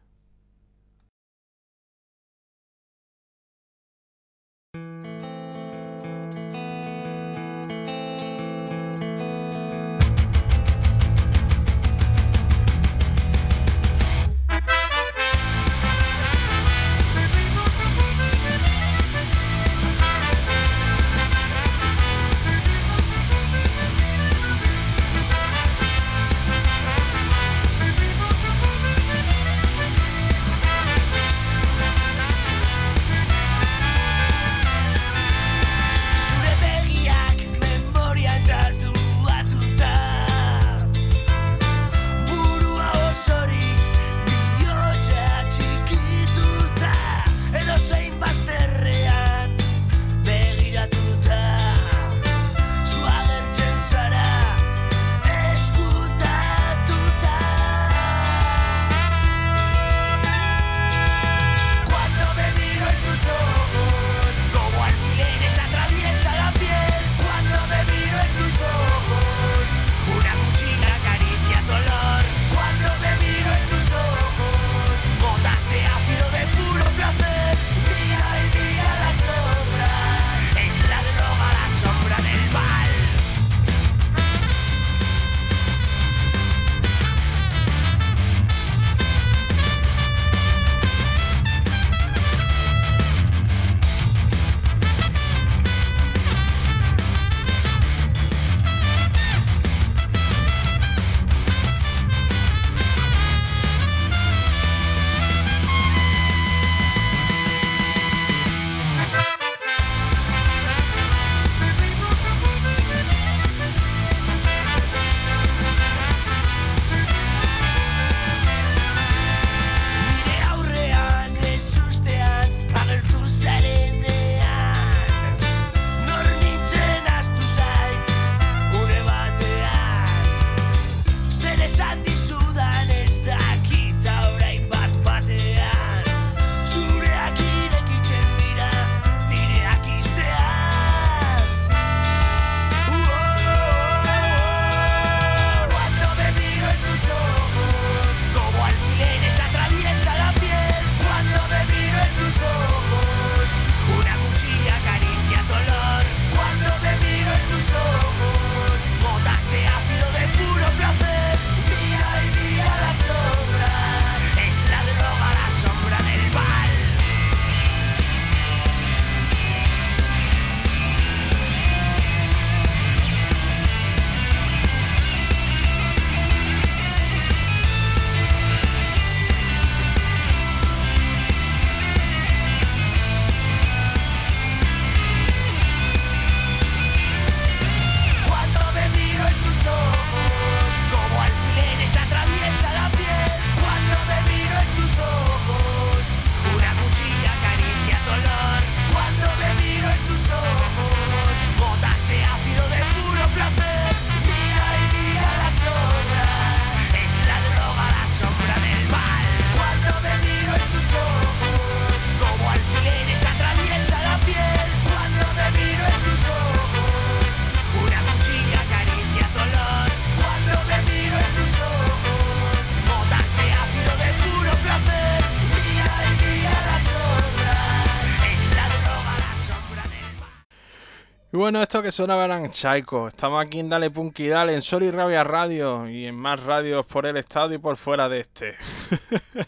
[231.48, 233.08] Bueno, esto que sonaba eran Chaiko.
[233.08, 236.84] Estamos aquí en Dale Punky Dale, en Sol y Rabia Radio y en más radios
[236.84, 238.54] por el estado y por fuera de este.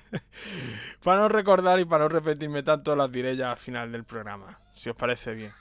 [1.04, 4.58] para no recordar y para no repetirme tanto, las diré ya al final del programa,
[4.72, 5.52] si os parece bien.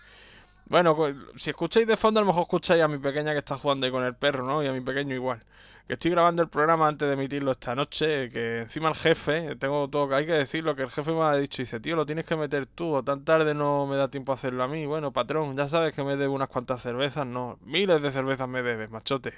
[0.69, 3.57] Bueno, pues, si escucháis de fondo, a lo mejor escucháis a mi pequeña que está
[3.57, 4.63] jugando ahí con el perro, ¿no?
[4.63, 5.43] Y a mi pequeño igual.
[5.87, 9.87] Que estoy grabando el programa antes de emitirlo esta noche, que encima el jefe, tengo
[9.89, 12.35] todo, hay que decirlo, que el jefe me ha dicho, dice, tío, lo tienes que
[12.35, 14.85] meter tú, o tan tarde no me da tiempo a hacerlo a mí.
[14.85, 18.61] Bueno, patrón, ya sabes que me debe unas cuantas cervezas, no, miles de cervezas me
[18.61, 19.33] debes, machote.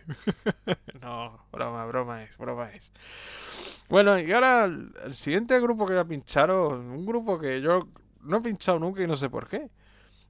[1.02, 2.92] no, broma, broma es, broma es.
[3.88, 7.88] Bueno, y ahora el siguiente grupo que voy a pincharos, un grupo que yo
[8.24, 9.70] no he pinchado nunca y no sé por qué.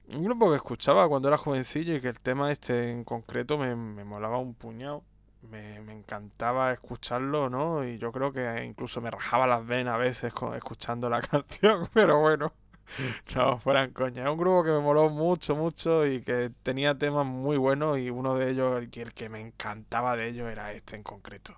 [0.08, 3.74] Un grupo que escuchaba cuando era jovencillo y que el tema este en concreto me,
[3.76, 5.02] me molaba un puñado.
[5.42, 7.84] Me, me encantaba escucharlo, ¿no?
[7.84, 11.88] Y yo creo que incluso me rajaba las venas a veces con- escuchando la canción,
[11.92, 12.52] pero bueno,
[13.36, 14.24] no, fueran coña.
[14.24, 18.10] Es un grupo que me moló mucho, mucho y que tenía temas muy buenos y
[18.10, 21.56] uno de ellos, y el que me encantaba de ellos era este en concreto.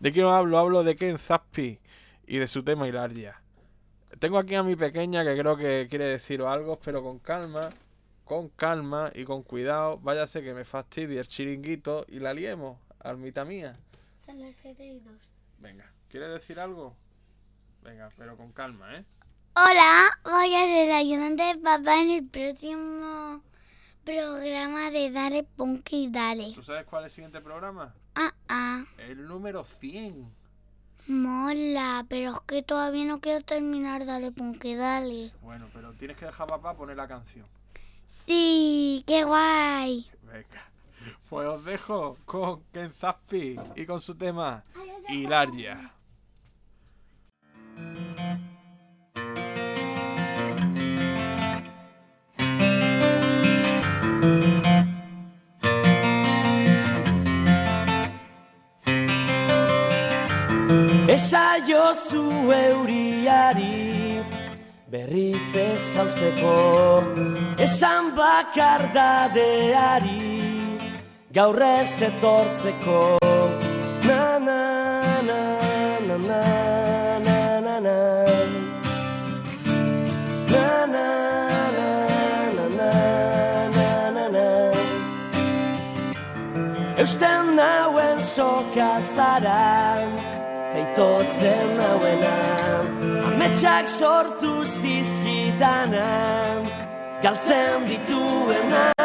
[0.00, 0.58] ¿De quién hablo?
[0.58, 1.80] Hablo de Ken Zappi
[2.26, 3.42] y de su tema Hilaria.
[4.18, 7.70] Tengo aquí a mi pequeña que creo que quiere deciros algo, pero con calma,
[8.24, 9.98] con calma y con cuidado.
[9.98, 13.78] Váyase que me fastidie el chiringuito y la liemos, almita mía.
[14.16, 15.34] Son las 7 y 2.
[15.58, 16.96] Venga, ¿quiere decir algo?
[17.82, 19.04] Venga, pero con calma, ¿eh?
[19.54, 23.42] Hola, voy a ser ayudante de papá en el próximo
[24.04, 26.52] programa de Dale Punky Dale.
[26.54, 27.94] ¿Tú sabes cuál es el siguiente programa?
[28.16, 30.37] Ah, ah, El número 100.
[31.08, 35.32] Mola, pero es que todavía no quiero terminar Dale Punky Dale.
[35.42, 37.46] Bueno, pero tienes que dejar a papá poner la canción.
[38.26, 40.06] Sí, qué guay.
[40.22, 40.70] Venga,
[41.28, 44.64] pues os dejo con Ken Zappi y con su tema
[45.08, 45.92] Hilaria.
[54.18, 54.67] Esaio
[61.94, 64.22] zu euriari
[64.90, 67.02] berriz ez jausteko
[67.58, 70.42] Esan bakardadeari
[71.32, 73.18] gaur ez etortzeko
[74.04, 75.58] Na na na
[76.08, 76.42] na na
[77.24, 77.96] na na na
[86.98, 89.87] Eusten nauen soka zara
[90.98, 92.38] Teitotzen nauena
[93.30, 96.10] Ametsak sortu zizkidana
[97.22, 98.97] Galtzen dituena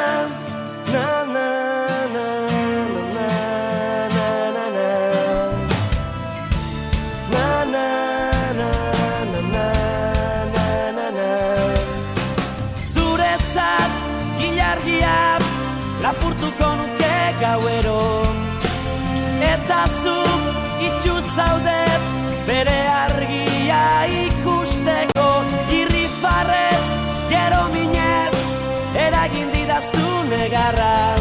[30.64, 31.16] negarra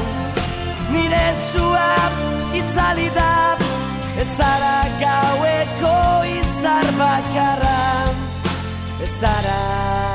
[0.92, 1.96] Nire sua
[2.52, 3.56] itzali da,
[4.20, 5.96] ez zara gaueko
[6.38, 8.12] izar bakarra.
[9.02, 10.11] Ez zara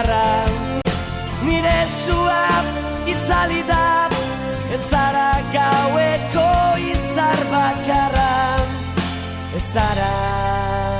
[0.00, 0.44] negarra
[1.44, 2.64] Nire sua
[3.06, 4.08] itzali da
[4.72, 6.50] Ez zara gaueko
[6.92, 8.62] izar bakarra.
[9.56, 10.99] Ez zara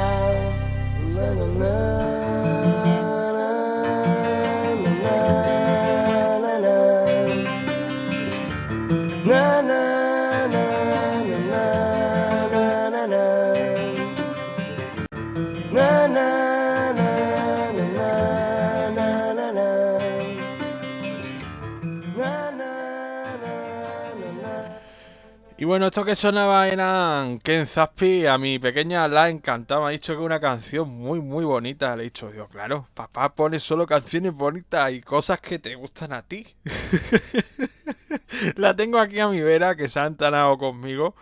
[25.64, 28.26] bueno, esto que sonaba eran Ken Zaspi.
[28.26, 29.82] A mi pequeña la encantaba.
[29.82, 31.94] Me ha dicho que una canción muy, muy bonita.
[31.96, 36.12] Le he dicho, digo, claro, papá pone solo canciones bonitas y cosas que te gustan
[36.14, 36.46] a ti.
[38.56, 41.14] la tengo aquí a mi vera que se ha entanado conmigo.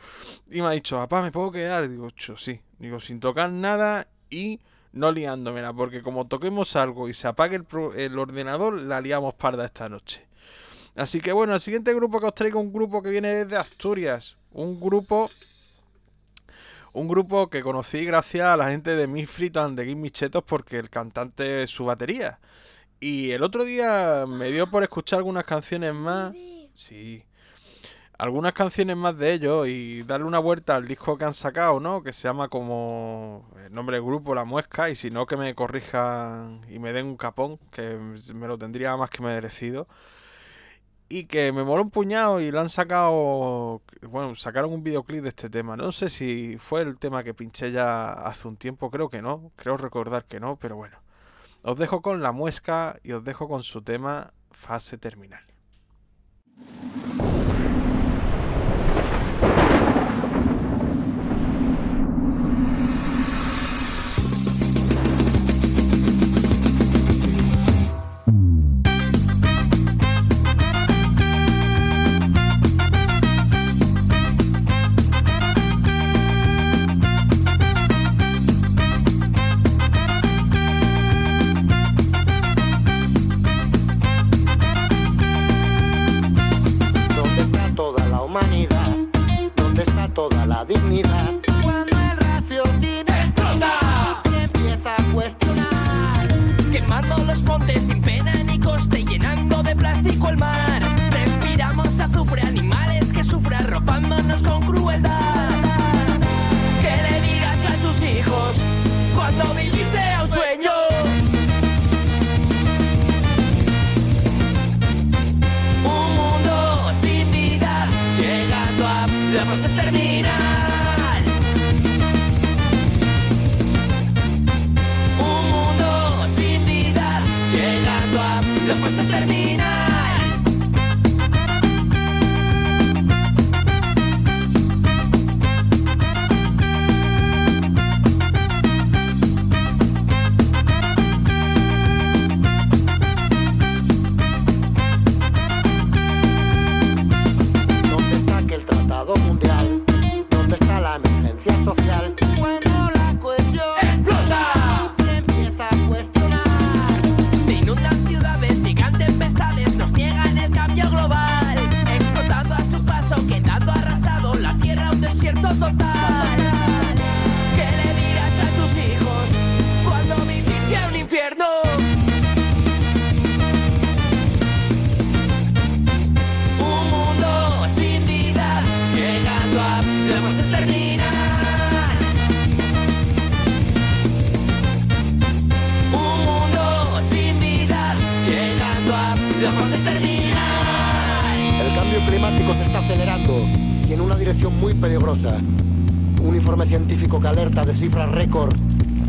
[0.51, 1.89] Y me ha dicho, papá, ¿me puedo quedar?
[1.89, 2.61] Digo, "Cho, sí.
[2.79, 4.61] Digo, sin tocar nada y
[4.93, 5.73] no liándomela.
[5.73, 9.89] Porque como toquemos algo y se apague el, pro- el ordenador, la liamos parda esta
[9.89, 10.28] noche.
[10.99, 14.37] Así que bueno, el siguiente grupo que os traigo un grupo que viene desde Asturias.
[14.51, 15.31] Un grupo.
[16.93, 20.11] Un grupo que conocí gracias a la gente de Misfit and the Gimme
[20.45, 22.41] porque el cantante es su batería.
[22.99, 26.35] Y el otro día me dio por escuchar algunas canciones más.
[26.75, 27.23] Sí.
[28.19, 32.03] Algunas canciones más de ellos y darle una vuelta al disco que han sacado, ¿no?
[32.03, 34.91] Que se llama como el nombre del grupo La Muesca.
[34.91, 37.97] Y si no, que me corrijan y me den un capón, que
[38.35, 39.87] me lo tendría más que merecido
[41.09, 45.31] y que me moló un puñado y lo han sacado, bueno, sacaron un videoclip de
[45.31, 45.77] este tema.
[45.77, 49.51] No sé si fue el tema que pinché ya hace un tiempo, creo que no,
[49.57, 50.99] creo recordar que no, pero bueno.
[51.63, 55.43] Os dejo con la muesca y os dejo con su tema fase terminal.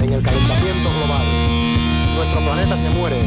[0.01, 2.15] En el calentamiento global.
[2.15, 3.21] Nuestro planeta se muere.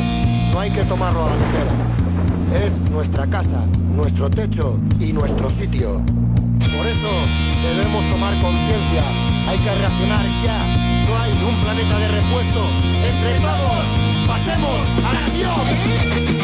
[0.53, 2.65] No hay que tomarlo a la ligera.
[2.65, 6.03] Es nuestra casa, nuestro techo y nuestro sitio.
[6.77, 7.11] Por eso
[7.63, 9.03] debemos tomar conciencia.
[9.49, 10.67] Hay que reaccionar ya.
[11.07, 12.69] No hay un planeta de repuesto.
[12.83, 13.85] Entre todos,
[14.27, 16.42] pasemos a la acción.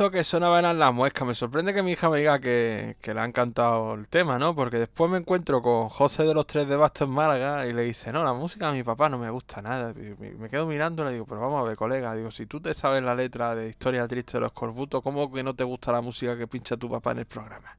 [0.00, 1.28] Esto que sonaba eran las muescas.
[1.28, 4.54] Me sorprende que mi hija me diga que, que le ha encantado el tema, ¿no?
[4.54, 7.82] Porque después me encuentro con José de los Tres de Bastos en Málaga y le
[7.82, 9.90] dice, no, la música de mi papá no me gusta nada.
[9.90, 12.14] Y me, quedo mirando y le digo, pero vamos a ver, colega.
[12.14, 15.42] Digo, si tú te sabes la letra de Historia Triste de los Corbutos, ¿cómo que
[15.42, 17.76] no te gusta la música que pincha tu papá en el programa?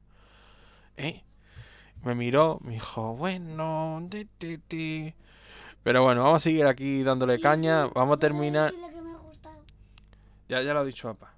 [0.96, 1.24] ¿Eh?
[2.04, 5.14] Me miró, me dijo, bueno, ti, ti, ti".
[5.82, 7.86] Pero bueno, vamos a seguir aquí dándole caña.
[7.86, 8.72] Vamos a terminar.
[10.48, 11.31] Ya, ya lo ha dicho papá.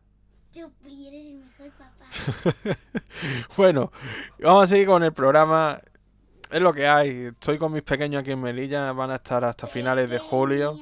[0.54, 2.78] Tú eres el mejor papá.
[3.56, 3.90] Bueno,
[4.40, 5.80] vamos a seguir con el programa.
[6.48, 7.26] Es lo que hay.
[7.32, 8.92] Estoy con mis pequeños aquí en Melilla.
[8.92, 10.78] Van a estar hasta finales de julio.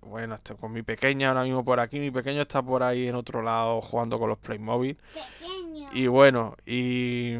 [0.00, 2.00] Bueno, estoy con mi pequeña ahora mismo por aquí.
[2.00, 4.96] Mi pequeño está por ahí en otro lado jugando con los Playmobil.
[4.96, 5.90] Pequeño.
[5.92, 7.34] Y bueno, y,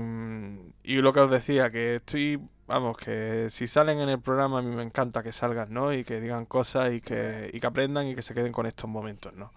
[0.85, 4.63] y lo que os decía, que estoy, vamos, que si salen en el programa a
[4.63, 5.95] mí me encanta que salgan, ¿no?
[5.95, 8.91] Y que digan cosas y que, y que aprendan y que se queden con estos
[8.91, 9.51] momentos, ¿no?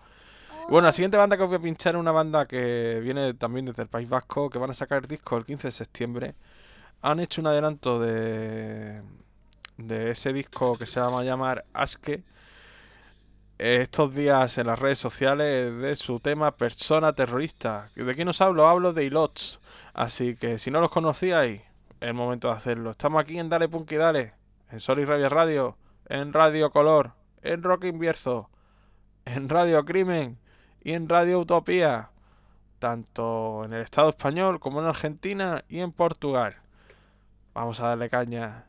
[0.70, 3.66] Bueno, la siguiente banda que os voy a pinchar es una banda que viene también
[3.66, 6.36] desde el País Vasco, que van a sacar el disco el 15 de septiembre.
[7.02, 9.02] Han hecho un adelanto de,
[9.78, 12.24] de ese disco que se llama llamar Aske.
[13.58, 17.90] Estos días en las redes sociales de su tema Persona Terrorista.
[17.96, 18.68] ¿De quién os hablo?
[18.68, 19.60] Hablo de Ilots.
[19.94, 21.66] Así que si no los conocíais, es
[22.08, 22.92] el momento de hacerlo.
[22.92, 24.34] Estamos aquí en Dale Punk y Dale,
[24.72, 25.78] en Sol y Rabia Radio,
[26.08, 27.12] en Radio Color,
[27.42, 28.50] en Rock Invierzo,
[29.26, 30.40] en Radio Crimen
[30.84, 32.10] y en Radio Utopía,
[32.80, 36.56] tanto en el Estado español como en Argentina y en Portugal.
[37.54, 38.66] Vamos a darle caña.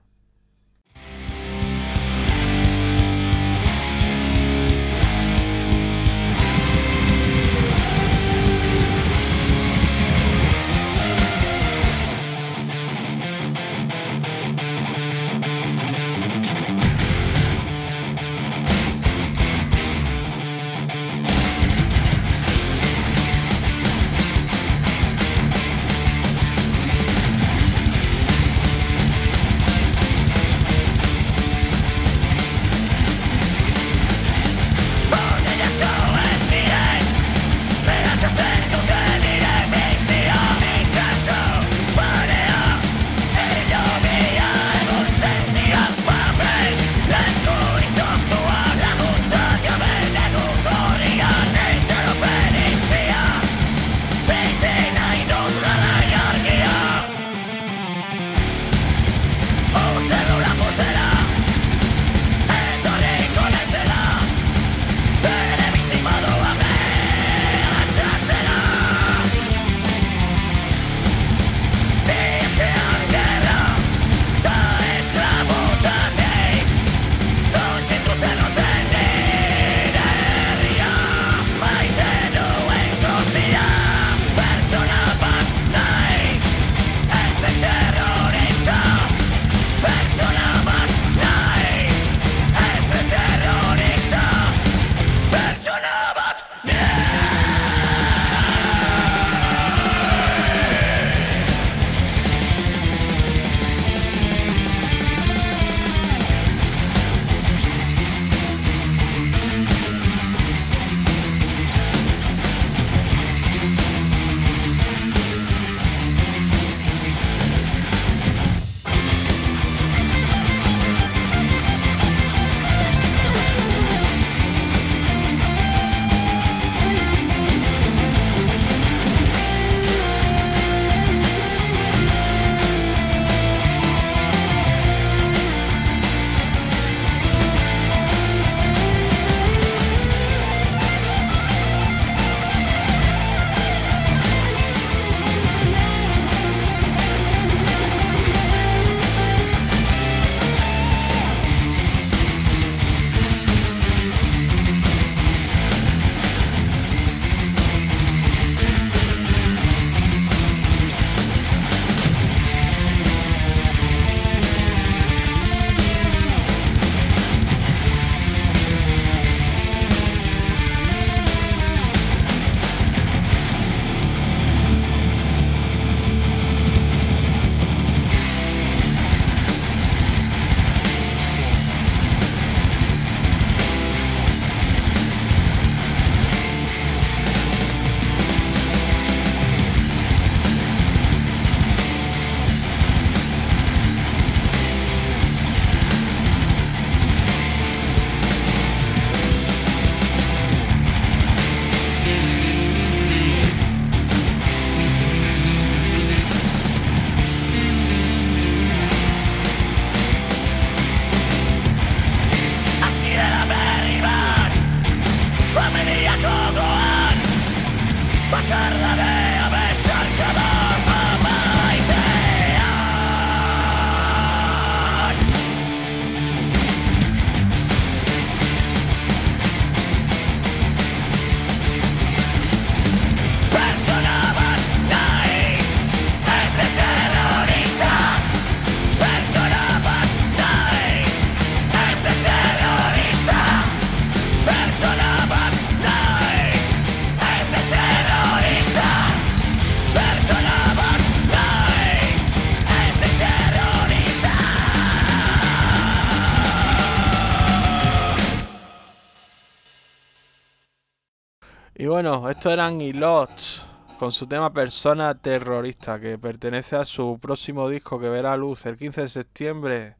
[262.20, 263.66] Bueno, estos eran Ilots
[263.98, 268.76] con su tema Persona Terrorista, que pertenece a su próximo disco que verá luz el
[268.76, 269.96] 15 de septiembre,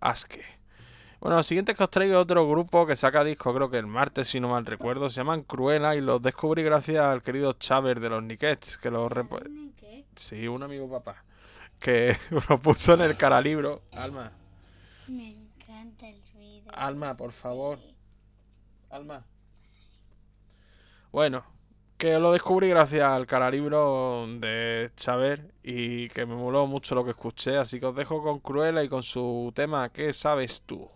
[0.00, 0.44] Aske.
[1.20, 4.28] Bueno, lo siguiente que os traigo otro grupo que saca disco, creo que el martes,
[4.28, 8.08] si no mal recuerdo, se llaman Cruella y los descubrí gracias al querido Chaver de
[8.10, 9.10] los Nickets, que los...
[9.10, 9.72] rep-
[10.14, 11.24] Sí, un amigo papá,
[11.78, 12.16] que
[12.48, 13.82] lo puso en el caralibro.
[13.92, 14.32] Alma,
[15.08, 16.70] Me encanta el ruido.
[16.74, 17.78] Alma, por favor.
[18.90, 19.24] Alma.
[21.16, 21.46] Bueno,
[21.96, 27.12] que lo descubrí gracias al caralibro de Chaver y que me moló mucho lo que
[27.12, 30.90] escuché, así que os dejo con Cruella y con su tema ¿Qué sabes tú?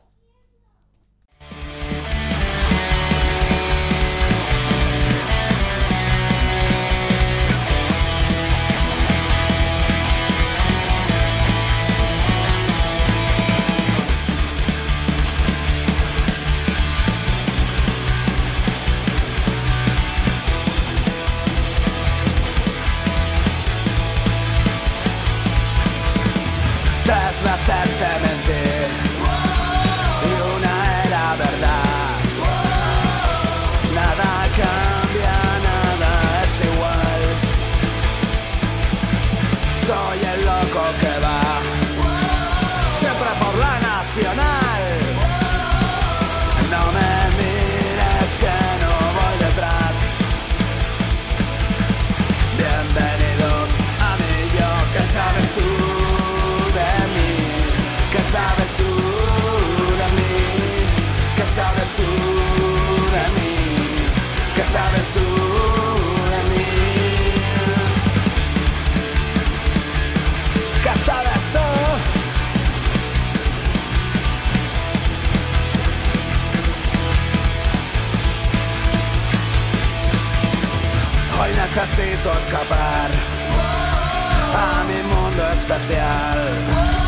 [81.52, 83.10] Necesito escapar.
[84.54, 86.99] A mi mundo especial,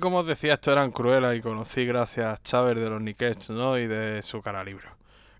[0.00, 3.78] Como os decía, esto eran Cruella y conocí gracias a Chaver de los Nickets, ¿no?
[3.78, 4.90] Y de su caralibro.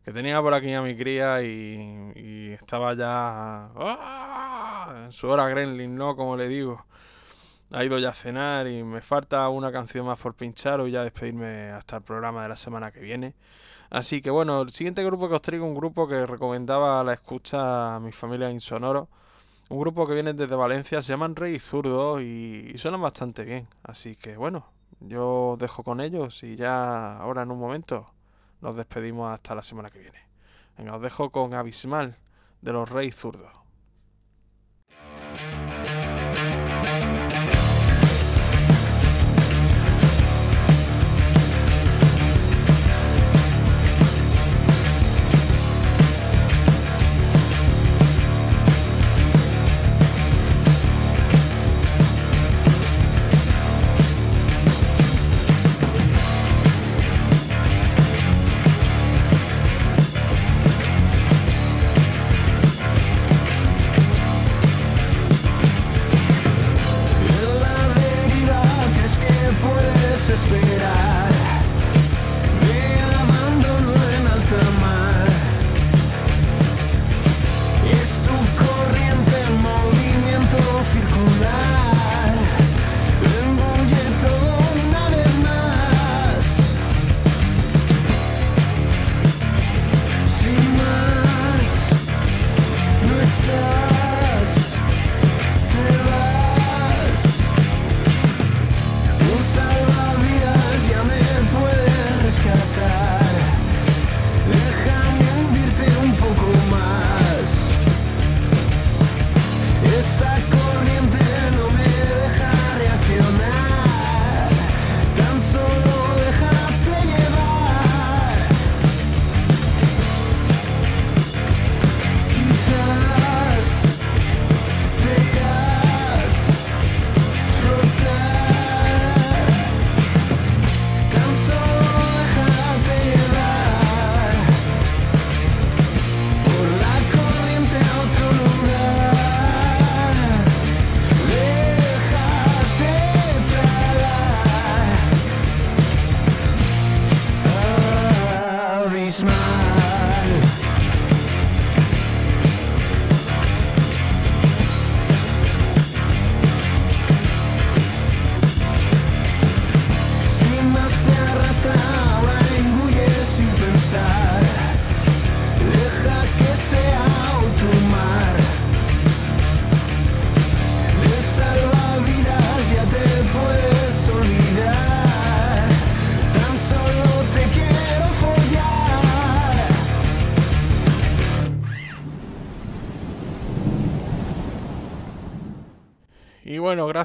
[0.05, 5.05] Que tenía por aquí a mi cría y, estaba ya ¡ah!
[5.05, 6.17] en su hora gremlin, ¿no?
[6.17, 6.85] Como le digo.
[7.73, 11.05] Ha ido ya a cenar y me falta una canción más por pinchar o ya
[11.05, 13.35] despedirme hasta el programa de la semana que viene.
[13.91, 17.97] Así que bueno, el siguiente grupo que os traigo un grupo que recomendaba la escucha
[17.97, 19.09] a mi familia Insonoro.
[19.71, 23.69] Un grupo que viene desde Valencia, se llaman Rey Zurdo y, suenan bastante bien.
[23.83, 24.67] Así que bueno,
[25.01, 28.11] yo dejo con ellos y ya ahora en un momento
[28.63, 30.19] nos despedimos hasta la semana que viene.
[30.79, 32.17] Venga, os dejo con Abismal
[32.63, 33.53] de los Rey Zurdos.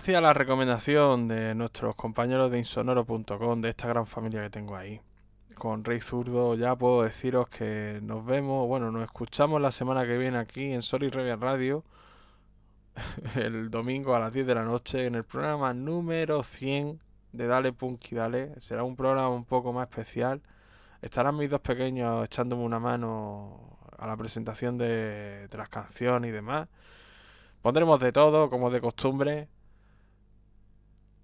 [0.04, 4.76] Gracias a la recomendación de nuestros compañeros de insonoro.com, de esta gran familia que tengo
[4.76, 5.00] ahí,
[5.56, 10.18] con Rey Zurdo, ya puedo deciros que nos vemos, bueno, nos escuchamos la semana que
[10.18, 11.86] viene aquí en Sorry Revian Radio,
[13.36, 17.00] el domingo a las 10 de la noche, en el programa número 100
[17.32, 18.60] de Dale Punky Dale.
[18.60, 20.42] Será un programa un poco más especial.
[21.02, 26.68] Estarán mis dos pequeños echándome una mano a la presentación de las canciones y demás.
[27.62, 29.48] Pondremos de todo, como de costumbre.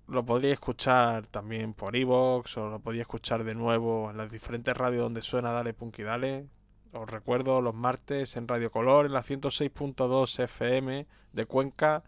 [0.10, 4.76] Lo podría escuchar también por iVoox o lo podría escuchar de nuevo en las diferentes
[4.76, 6.48] radios donde suena Dale Punky Dale.
[6.94, 12.02] Os recuerdo los martes en Radio Color, en la 106.2 FM de Cuenca,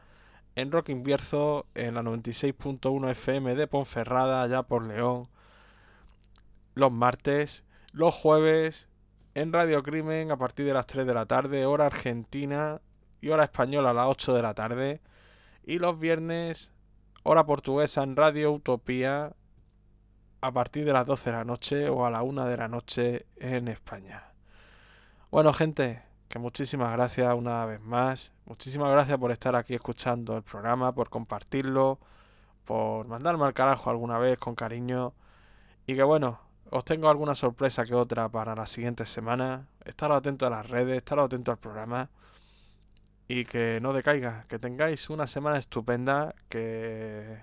[0.55, 5.27] en Rock Invierzo, en la 96.1 FM de Ponferrada, allá por León.
[6.73, 8.89] Los martes, los jueves,
[9.35, 12.81] en Radio Crimen a partir de las 3 de la tarde, hora argentina
[13.21, 15.01] y hora española a las 8 de la tarde.
[15.63, 16.73] Y los viernes,
[17.23, 19.33] hora portuguesa en Radio Utopía
[20.41, 23.25] a partir de las 12 de la noche o a la 1 de la noche
[23.37, 24.23] en España.
[25.29, 28.31] Bueno, gente, que muchísimas gracias una vez más.
[28.45, 31.99] Muchísimas gracias por estar aquí escuchando el programa, por compartirlo,
[32.65, 35.13] por mandarme al carajo alguna vez con cariño.
[35.85, 36.39] Y que bueno,
[36.71, 39.67] os tengo alguna sorpresa que otra para las siguientes semanas.
[39.85, 42.09] Estaros atentos a las redes, estaros atentos al programa.
[43.33, 47.41] Y que no decaiga, que tengáis una semana estupenda, que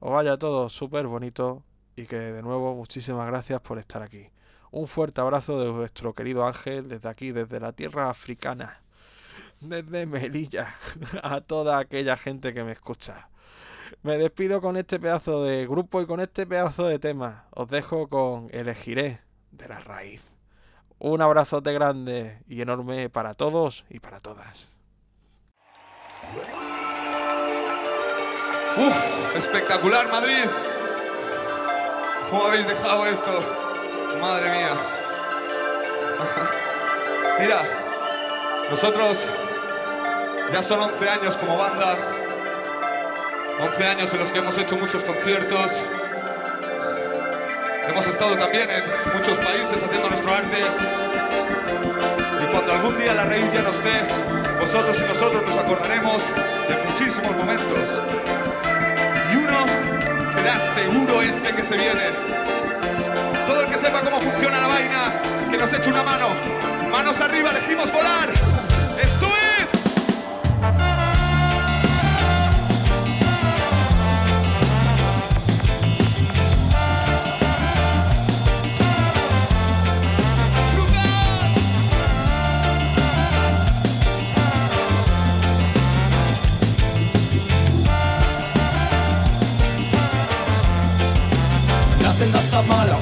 [0.00, 1.62] os vaya todo súper bonito
[1.94, 4.30] y que de nuevo muchísimas gracias por estar aquí.
[4.70, 8.82] Un fuerte abrazo de vuestro querido Ángel desde aquí, desde la tierra africana,
[9.60, 10.74] desde Melilla,
[11.22, 13.28] a toda aquella gente que me escucha.
[14.02, 17.44] Me despido con este pedazo de grupo y con este pedazo de tema.
[17.50, 19.20] Os dejo con Elegiré
[19.50, 20.24] de la raíz.
[20.98, 24.73] Un abrazote grande y enorme para todos y para todas.
[28.76, 29.36] ¡Uf!
[29.36, 30.44] Espectacular, Madrid.
[32.30, 33.30] ¿Cómo habéis dejado esto?
[34.20, 34.70] Madre mía.
[37.40, 37.62] Mira,
[38.70, 39.18] nosotros
[40.52, 41.96] ya son 11 años como banda.
[43.60, 45.72] 11 años en los que hemos hecho muchos conciertos.
[47.88, 48.82] Hemos estado también en
[49.14, 50.58] muchos países haciendo nuestro arte.
[52.42, 56.22] Y cuando algún día la raíz ya no esté, vosotros y nosotros nos acordaremos
[56.68, 58.00] de muchísimos momentos.
[59.30, 59.66] Y uno
[60.32, 62.04] será seguro este que se viene.
[63.46, 66.28] Todo el que sepa cómo funciona la vaina, que nos eche una mano.
[66.90, 68.63] Manos arriba, elegimos volar.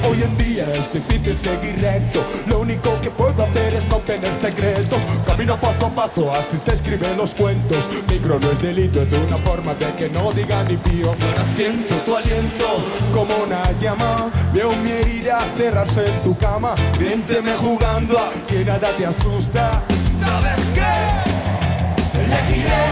[0.07, 2.23] Hoy en día es difícil seguir recto.
[2.47, 4.99] Lo único que puedo hacer es no tener secretos.
[5.25, 7.87] Camino paso a paso, así se escriben los cuentos.
[8.09, 11.15] Micro no es delito, es una forma de que no diga ni pío.
[11.43, 12.65] Siento tu aliento
[13.11, 14.31] como una llama.
[14.53, 16.75] Veo mi herida cerrarse en tu cama.
[16.99, 19.83] Miénteme jugando a que nada te asusta.
[20.19, 22.19] ¿Sabes qué?
[22.19, 22.83] Elegiré,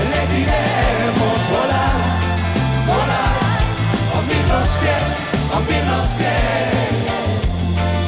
[0.00, 1.92] elegiremos volar,
[2.86, 3.31] volar
[5.54, 7.04] hundir los pies.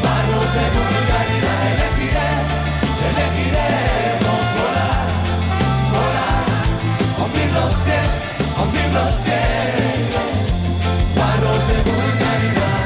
[0.04, 2.30] Manos de vulgaridad Elegiré,
[3.08, 5.06] elegiremos volar,
[5.92, 6.44] volar.
[7.20, 8.08] Hundir los pies,
[8.58, 10.24] hundir los pies.
[11.16, 12.82] Manos de vulgaridad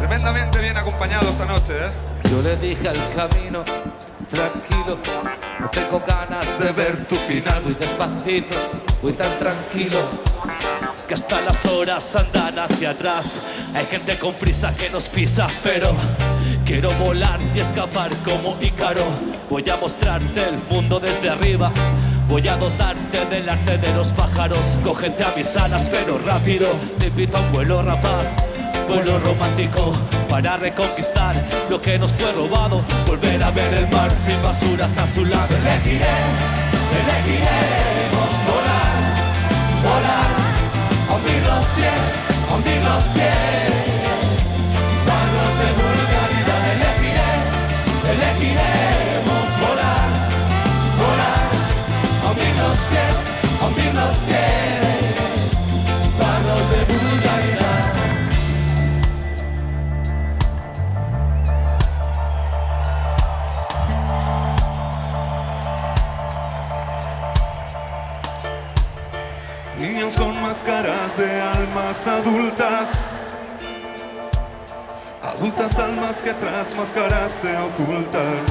[0.00, 1.90] Tremendamente bien acompañado esta noche, ¿eh?
[2.30, 3.62] Yo le dije al camino,
[4.30, 4.98] tranquilo,
[5.62, 7.62] no tengo ganas de ver tu final.
[7.62, 8.56] Voy despacito,
[9.00, 10.00] voy tan tranquilo,
[11.06, 13.36] que hasta las horas andan hacia atrás.
[13.72, 15.94] Hay gente con prisa que nos pisa, pero
[16.66, 19.06] quiero volar y escapar como Ícaro.
[19.48, 21.72] Voy a mostrarte el mundo desde arriba.
[22.28, 24.78] Voy a dotarte del arte de los pájaros.
[24.82, 26.68] Cógete a mis alas, pero rápido.
[26.98, 28.51] Te invito a un vuelo rapaz
[28.92, 29.92] vuelo romántico
[30.28, 31.34] para reconquistar
[31.70, 35.56] lo que nos fue robado, volver a ver el mar sin basuras a su lado.
[35.56, 36.14] Elegiré,
[37.00, 38.94] elegiremos volar,
[39.86, 40.30] volar,
[41.10, 42.02] hundir los pies,
[42.52, 43.72] hundir los pies,
[45.08, 46.62] manos de vulgaridad.
[46.76, 47.30] Elegiré,
[48.12, 50.08] elegiremos volar,
[51.00, 51.44] volar,
[52.28, 53.14] hundir los pies,
[53.62, 54.61] hundir los pies,
[70.02, 72.90] Con máscaras de almas adultas.
[75.22, 78.44] Adultas almas que tras máscaras se ocultan.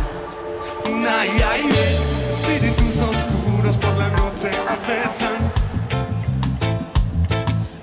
[0.85, 1.69] Ay, ay, ay,
[2.29, 5.51] espíritus oscuros por la noche acechan.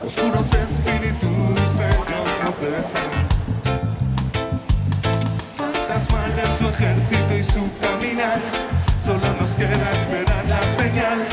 [0.03, 3.11] Oscuros espíritus, ellos no cesan.
[5.59, 8.41] Fantasmales su ejército y su caminar.
[8.99, 11.28] Solo nos queda esperar la señal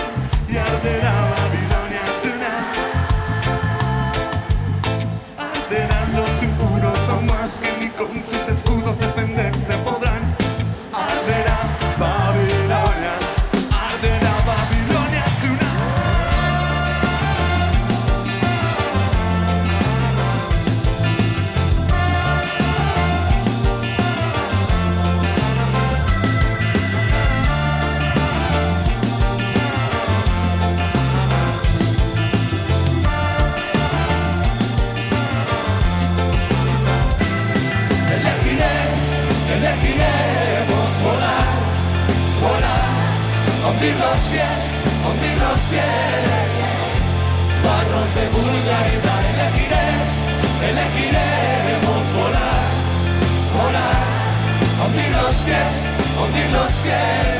[55.45, 55.67] volar,
[56.15, 57.34] volar, hundir los